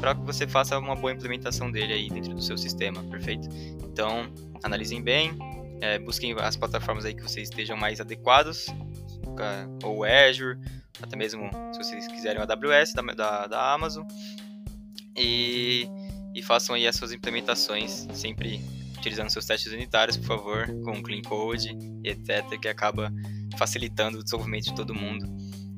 para 0.00 0.14
que 0.14 0.20
você 0.22 0.46
faça 0.46 0.78
uma 0.78 0.94
boa 0.94 1.12
implementação 1.12 1.70
dele 1.70 1.92
aí 1.92 2.08
dentro 2.08 2.32
do 2.32 2.40
seu 2.40 2.56
sistema, 2.56 3.02
perfeito? 3.04 3.48
Então 3.82 4.32
analisem 4.62 5.02
bem, 5.02 5.36
é, 5.80 5.98
busquem 5.98 6.32
as 6.38 6.56
plataformas 6.56 7.04
aí 7.04 7.12
que 7.12 7.22
vocês 7.22 7.48
estejam 7.48 7.76
mais 7.76 8.00
adequados, 8.00 8.66
ou 9.82 10.04
Azure, 10.04 10.58
até 11.02 11.16
mesmo 11.16 11.50
se 11.72 11.78
vocês 11.78 12.06
quiserem 12.06 12.40
o 12.40 12.42
AWS 12.42 12.92
da, 12.92 13.02
da, 13.02 13.46
da 13.48 13.72
Amazon, 13.72 14.06
e, 15.16 15.88
e 16.34 16.40
façam 16.40 16.76
aí 16.76 16.86
as 16.86 16.94
suas 16.94 17.12
implementações, 17.12 18.06
sempre 18.12 18.60
utilizando 18.98 19.30
seus 19.30 19.46
testes 19.46 19.72
unitários, 19.72 20.16
por 20.16 20.26
favor, 20.26 20.66
com 20.84 21.02
Clean 21.02 21.22
Code 21.22 21.76
e 22.04 22.10
etc., 22.10 22.58
que 22.60 22.68
acaba 22.68 23.12
facilitando 23.56 24.18
o 24.18 24.24
desenvolvimento 24.24 24.64
de 24.64 24.74
todo 24.74 24.94
mundo 24.94 25.26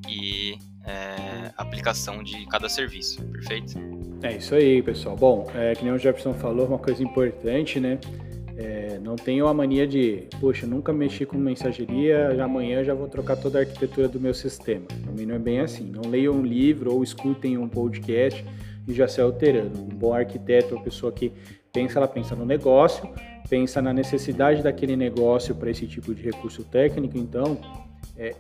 e 0.09 0.59
é, 0.85 1.53
aplicação 1.57 2.23
de 2.23 2.47
cada 2.47 2.69
serviço, 2.69 3.23
perfeito? 3.25 3.75
É 4.23 4.37
isso 4.37 4.55
aí, 4.55 4.83
pessoal. 4.83 5.17
Bom, 5.17 5.51
é, 5.55 5.75
que 5.75 5.85
nem 5.85 5.93
o 5.93 5.99
Jefferson 5.99 6.35
falou, 6.35 6.67
uma 6.67 6.79
coisa 6.79 7.03
importante, 7.03 7.81
né? 7.81 7.99
É, 8.57 8.99
não 9.03 9.17
tenho 9.17 9.47
a 9.47 9.55
mania 9.55 9.87
de, 9.87 10.25
poxa, 10.39 10.67
nunca 10.67 10.93
mexi 10.93 11.25
com 11.25 11.39
mensageria, 11.39 12.45
amanhã 12.45 12.85
já 12.85 12.93
vou 12.93 13.09
trocar 13.09 13.37
toda 13.37 13.59
a 13.59 13.63
arquitetura 13.63 14.07
do 14.07 14.21
meu 14.21 14.35
sistema. 14.35 14.85
Também 15.07 15.25
não 15.25 15.35
é 15.35 15.39
bem 15.39 15.61
assim. 15.61 15.85
Não 15.85 16.11
leiam 16.11 16.35
um 16.35 16.43
livro 16.43 16.93
ou 16.93 17.03
escutem 17.03 17.57
um 17.57 17.67
podcast 17.67 18.45
e 18.87 18.93
já 18.93 19.07
se 19.09 19.21
alterando. 19.21 19.81
Um 19.81 19.89
bom 19.89 20.13
arquiteto 20.15 20.75
é 20.75 20.77
uma 20.77 20.85
pessoa 20.85 21.13
que 21.13 21.33
pensa, 21.73 21.99
ela 21.99 22.09
pensa 22.09 22.35
no 22.35 22.45
negócio, 22.45 23.09
pensa 23.49 23.81
na 23.81 23.93
necessidade 23.93 24.63
daquele 24.63 24.97
negócio 24.97 25.55
para 25.55 25.71
esse 25.71 25.87
tipo 25.87 26.15
de 26.15 26.23
recurso 26.23 26.65
técnico, 26.65 27.17
então 27.17 27.59
é, 28.17 28.35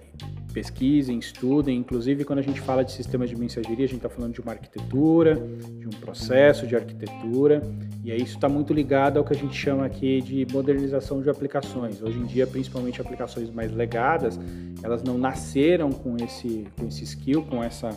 pesquisem, 0.52 1.18
estudem. 1.18 1.78
Inclusive, 1.78 2.24
quando 2.24 2.40
a 2.40 2.42
gente 2.42 2.60
fala 2.60 2.84
de 2.84 2.92
sistemas 2.92 3.30
de 3.30 3.36
mensageria, 3.36 3.84
a 3.84 3.88
gente 3.88 3.96
está 3.96 4.08
falando 4.08 4.34
de 4.34 4.40
uma 4.40 4.52
arquitetura, 4.52 5.36
de 5.36 5.86
um 5.86 5.90
processo 5.90 6.66
de 6.66 6.76
arquitetura, 6.76 7.62
e 8.04 8.12
aí 8.12 8.22
isso 8.22 8.34
está 8.34 8.48
muito 8.48 8.74
ligado 8.74 9.18
ao 9.18 9.24
que 9.24 9.32
a 9.32 9.36
gente 9.36 9.54
chama 9.54 9.86
aqui 9.86 10.20
de 10.20 10.46
modernização 10.52 11.22
de 11.22 11.30
aplicações. 11.30 12.02
Hoje 12.02 12.18
em 12.18 12.26
dia, 12.26 12.46
principalmente 12.46 13.00
aplicações 13.00 13.50
mais 13.50 13.72
legadas, 13.72 14.38
elas 14.82 15.02
não 15.02 15.16
nasceram 15.16 15.90
com 15.90 16.16
esse, 16.16 16.66
com 16.78 16.86
esse 16.86 17.04
skill, 17.04 17.42
com 17.42 17.62
essa. 17.62 17.90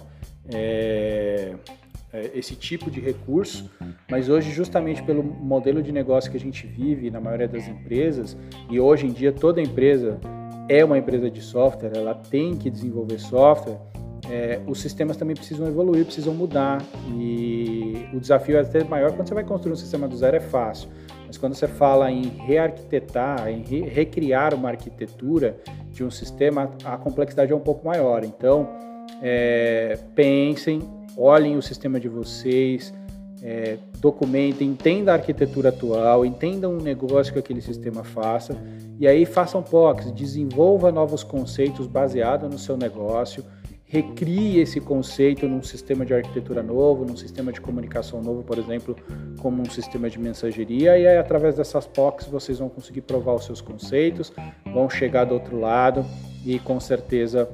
É, 0.49 1.55
esse 2.33 2.55
tipo 2.55 2.91
de 2.91 2.99
recurso, 2.99 3.69
mas 4.09 4.29
hoje, 4.29 4.51
justamente 4.51 5.01
pelo 5.03 5.23
modelo 5.23 5.81
de 5.81 5.91
negócio 5.91 6.29
que 6.29 6.37
a 6.37 6.39
gente 6.39 6.67
vive 6.67 7.09
na 7.09 7.19
maioria 7.19 7.47
das 7.47 7.67
empresas, 7.67 8.37
e 8.69 8.79
hoje 8.79 9.07
em 9.07 9.11
dia 9.11 9.31
toda 9.31 9.61
empresa 9.61 10.19
é 10.69 10.83
uma 10.85 10.97
empresa 10.97 11.29
de 11.29 11.41
software, 11.41 11.91
ela 11.95 12.13
tem 12.13 12.55
que 12.55 12.69
desenvolver 12.69 13.19
software, 13.19 13.79
é, 14.29 14.61
os 14.67 14.79
sistemas 14.79 15.17
também 15.17 15.35
precisam 15.35 15.67
evoluir, 15.67 16.05
precisam 16.05 16.33
mudar. 16.33 16.81
E 17.13 18.07
o 18.13 18.19
desafio 18.19 18.57
é 18.57 18.61
até 18.61 18.83
maior 18.83 19.11
quando 19.11 19.27
você 19.27 19.33
vai 19.33 19.43
construir 19.43 19.73
um 19.73 19.77
sistema 19.77 20.07
do 20.07 20.15
zero, 20.15 20.37
é 20.37 20.39
fácil. 20.39 20.89
Mas 21.27 21.37
quando 21.37 21.55
você 21.55 21.67
fala 21.67 22.11
em 22.11 22.23
rearquitetar, 22.45 23.49
em 23.49 23.63
re 23.63 23.81
recriar 23.81 24.53
uma 24.53 24.69
arquitetura 24.69 25.57
de 25.91 26.03
um 26.03 26.11
sistema, 26.11 26.71
a 26.85 26.97
complexidade 26.97 27.51
é 27.51 27.55
um 27.55 27.59
pouco 27.59 27.85
maior. 27.85 28.23
Então, 28.23 28.69
é, 29.21 29.97
pensem, 30.15 30.81
olhem 31.17 31.57
o 31.57 31.61
sistema 31.61 31.99
de 31.99 32.07
vocês, 32.07 32.93
é, 33.41 33.77
documentem, 33.99 34.69
entenda 34.69 35.11
a 35.11 35.15
arquitetura 35.15 35.69
atual, 35.69 36.25
entendam 36.25 36.77
o 36.77 36.81
negócio 36.81 37.33
que 37.33 37.39
aquele 37.39 37.61
sistema 37.61 38.03
faça 38.03 38.55
e 38.99 39.05
aí 39.05 39.25
façam 39.25 39.61
POCs, 39.61 40.11
desenvolva 40.11 40.91
novos 40.91 41.23
conceitos 41.23 41.85
baseados 41.87 42.49
no 42.49 42.57
seu 42.57 42.77
negócio, 42.77 43.43
recrie 43.83 44.59
esse 44.59 44.79
conceito 44.79 45.47
num 45.47 45.61
sistema 45.61 46.05
de 46.05 46.13
arquitetura 46.13 46.63
novo, 46.63 47.05
num 47.05 47.17
sistema 47.17 47.51
de 47.51 47.59
comunicação 47.59 48.21
novo, 48.21 48.43
por 48.43 48.57
exemplo, 48.57 48.95
como 49.39 49.61
um 49.61 49.69
sistema 49.69 50.09
de 50.09 50.17
mensageria, 50.17 50.97
e 50.97 51.05
aí 51.05 51.17
através 51.17 51.57
dessas 51.57 51.85
POCs 51.85 52.27
vocês 52.27 52.59
vão 52.59 52.69
conseguir 52.69 53.01
provar 53.01 53.35
os 53.35 53.45
seus 53.45 53.59
conceitos, 53.59 54.31
vão 54.73 54.89
chegar 54.89 55.25
do 55.25 55.33
outro 55.33 55.59
lado 55.59 56.05
e 56.45 56.59
com 56.59 56.79
certeza 56.79 57.49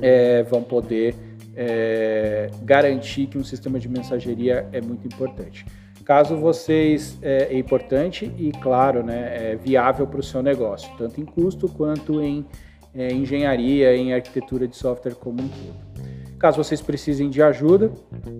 é, 0.00 0.42
vão 0.42 0.62
poder 0.62 1.14
é, 1.56 2.50
garantir 2.62 3.26
que 3.26 3.38
um 3.38 3.44
sistema 3.44 3.78
de 3.78 3.88
mensageria 3.88 4.68
é 4.72 4.80
muito 4.80 5.06
importante. 5.06 5.64
Caso 6.04 6.36
vocês 6.36 7.18
é, 7.20 7.52
é 7.52 7.58
importante 7.58 8.32
e 8.38 8.52
claro, 8.52 9.02
né, 9.02 9.52
é 9.52 9.56
viável 9.56 10.06
para 10.06 10.20
o 10.20 10.22
seu 10.22 10.40
negócio, 10.40 10.88
tanto 10.96 11.20
em 11.20 11.24
custo 11.24 11.68
quanto 11.68 12.22
em 12.22 12.46
é, 12.94 13.12
engenharia, 13.12 13.96
em 13.96 14.14
arquitetura 14.14 14.68
de 14.68 14.76
software 14.76 15.14
como 15.14 15.42
um 15.42 15.48
todo. 15.48 15.86
Caso 16.38 16.62
vocês 16.62 16.80
precisem 16.82 17.30
de 17.30 17.42
ajuda, 17.42 17.90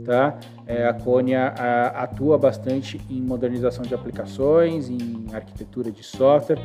tá? 0.05 0.39
É, 0.67 0.87
a 0.87 0.93
Cônia 0.93 1.47
atua 1.95 2.37
bastante 2.37 3.01
em 3.09 3.23
modernização 3.23 3.83
de 3.83 3.95
aplicações, 3.95 4.91
em 4.91 5.25
arquitetura 5.33 5.91
de 5.91 6.05
software. 6.05 6.59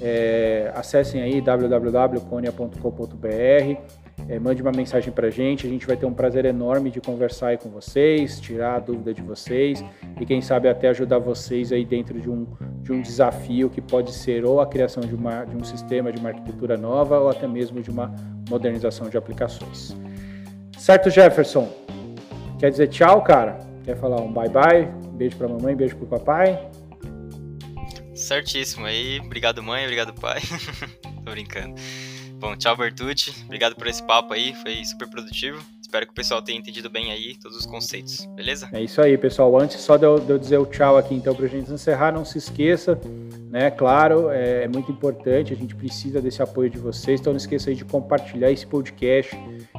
É, 0.00 0.70
acessem 0.74 1.20
aí 1.20 1.40
www.conia.com.br 1.40 4.05
é, 4.28 4.38
mande 4.38 4.60
uma 4.60 4.72
mensagem 4.72 5.12
para 5.12 5.28
a 5.28 5.30
gente. 5.30 5.66
A 5.66 5.70
gente 5.70 5.86
vai 5.86 5.96
ter 5.96 6.06
um 6.06 6.12
prazer 6.12 6.44
enorme 6.44 6.90
de 6.90 7.00
conversar 7.00 7.48
aí 7.48 7.58
com 7.58 7.68
vocês, 7.68 8.40
tirar 8.40 8.76
a 8.76 8.78
dúvida 8.78 9.14
de 9.14 9.22
vocês 9.22 9.84
e 10.20 10.26
quem 10.26 10.40
sabe 10.40 10.68
até 10.68 10.88
ajudar 10.88 11.18
vocês 11.18 11.72
aí 11.72 11.84
dentro 11.84 12.20
de 12.20 12.28
um, 12.28 12.46
de 12.82 12.92
um 12.92 13.00
desafio 13.00 13.70
que 13.70 13.80
pode 13.80 14.12
ser 14.12 14.44
ou 14.44 14.60
a 14.60 14.66
criação 14.66 15.02
de, 15.02 15.14
uma, 15.14 15.44
de 15.44 15.56
um 15.56 15.64
sistema 15.64 16.12
de 16.12 16.18
uma 16.18 16.30
arquitetura 16.30 16.76
nova 16.76 17.18
ou 17.18 17.28
até 17.28 17.46
mesmo 17.46 17.80
de 17.80 17.90
uma 17.90 18.14
modernização 18.48 19.08
de 19.08 19.16
aplicações. 19.16 19.96
Certo, 20.78 21.10
Jefferson? 21.10 21.68
Quer 22.58 22.70
dizer 22.70 22.88
tchau, 22.88 23.22
cara? 23.22 23.58
Quer 23.84 23.96
falar 23.96 24.20
um 24.20 24.32
bye 24.32 24.48
bye? 24.48 24.88
Beijo 25.12 25.36
para 25.36 25.48
mamãe, 25.48 25.74
beijo 25.74 25.96
para 25.96 26.18
papai? 26.18 26.70
Certíssimo 28.14 28.86
aí. 28.86 29.20
Obrigado, 29.20 29.62
mãe. 29.62 29.84
Obrigado, 29.84 30.12
pai. 30.14 30.40
Tô 31.24 31.30
brincando. 31.30 31.74
Bom, 32.38 32.54
tchau, 32.56 32.76
Bertucci. 32.76 33.32
Obrigado 33.44 33.74
por 33.74 33.86
esse 33.86 34.02
papo 34.02 34.34
aí, 34.34 34.54
foi 34.54 34.84
super 34.84 35.08
produtivo. 35.08 35.58
Espero 35.80 36.04
que 36.04 36.12
o 36.12 36.14
pessoal 36.14 36.42
tenha 36.42 36.58
entendido 36.58 36.90
bem 36.90 37.10
aí 37.12 37.36
todos 37.36 37.56
os 37.56 37.64
conceitos, 37.64 38.26
beleza? 38.34 38.68
É 38.72 38.82
isso 38.82 39.00
aí, 39.00 39.16
pessoal. 39.16 39.58
Antes 39.58 39.80
só 39.80 39.96
de 39.96 40.04
eu, 40.04 40.18
dizer 40.38 40.58
o 40.58 40.66
tchau 40.66 40.98
aqui, 40.98 41.14
então, 41.14 41.34
pra 41.34 41.46
gente 41.46 41.70
encerrar, 41.70 42.12
não 42.12 42.24
se 42.24 42.38
esqueça, 42.38 43.00
né? 43.50 43.70
Claro, 43.70 44.28
é, 44.30 44.64
é 44.64 44.68
muito 44.68 44.90
importante, 44.90 45.52
a 45.52 45.56
gente 45.56 45.74
precisa 45.74 46.20
desse 46.20 46.42
apoio 46.42 46.68
de 46.68 46.76
vocês, 46.76 47.20
então 47.20 47.32
não 47.32 47.38
esqueça 47.38 47.70
aí 47.70 47.76
de 47.76 47.84
compartilhar 47.84 48.50
esse 48.50 48.66
podcast 48.66 49.34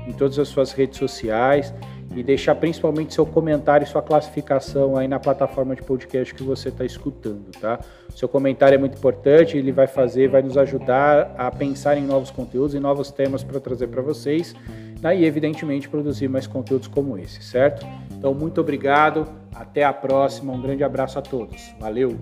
em 0.08 0.14
todas 0.14 0.40
as 0.40 0.48
suas 0.48 0.72
redes 0.72 0.98
sociais 0.98 1.74
e 2.18 2.24
deixar 2.24 2.56
principalmente 2.56 3.14
seu 3.14 3.28
comentário 3.28 3.86
e 3.86 3.88
sua 3.88 4.02
classificação 4.02 4.98
aí 4.98 5.08
na 5.08 5.20
plataforma 5.20 5.76
de 5.76 5.84
podcast 5.84 6.34
que 6.34 6.42
você 6.42 6.70
está 6.70 6.84
escutando, 6.84 7.52
tá? 7.62 7.80
Seu 8.16 8.28
comentário 8.28 8.74
é 8.74 8.78
muito 8.80 8.98
importante, 8.98 9.56
ele 9.56 9.72
vai 9.72 9.86
fazer, 9.86 10.28
vai 10.28 10.42
nos 10.42 10.58
ajudar 10.58 11.36
a 11.38 11.52
pensar 11.52 11.96
em 11.96 12.02
novos 12.02 12.32
conteúdos 12.32 12.74
e 12.74 12.80
novos 12.80 13.12
temas 13.12 13.44
para 13.44 13.60
trazer 13.60 13.86
para 13.88 14.02
vocês, 14.02 14.56
né? 15.00 15.16
e 15.16 15.26
evidentemente 15.26 15.88
produzir 15.88 16.28
mais 16.28 16.48
conteúdos 16.48 16.88
como 16.88 17.20
esse, 17.20 17.44
certo? 17.44 17.86
Então, 18.18 18.34
muito 18.34 18.60
obrigado, 18.60 19.28
até 19.54 19.84
a 19.84 19.94
próxima, 19.94 20.52
um 20.52 20.62
grande 20.62 20.84
abraço 20.84 21.20
a 21.20 21.22
todos, 21.22 21.72
valeu! 21.80 22.18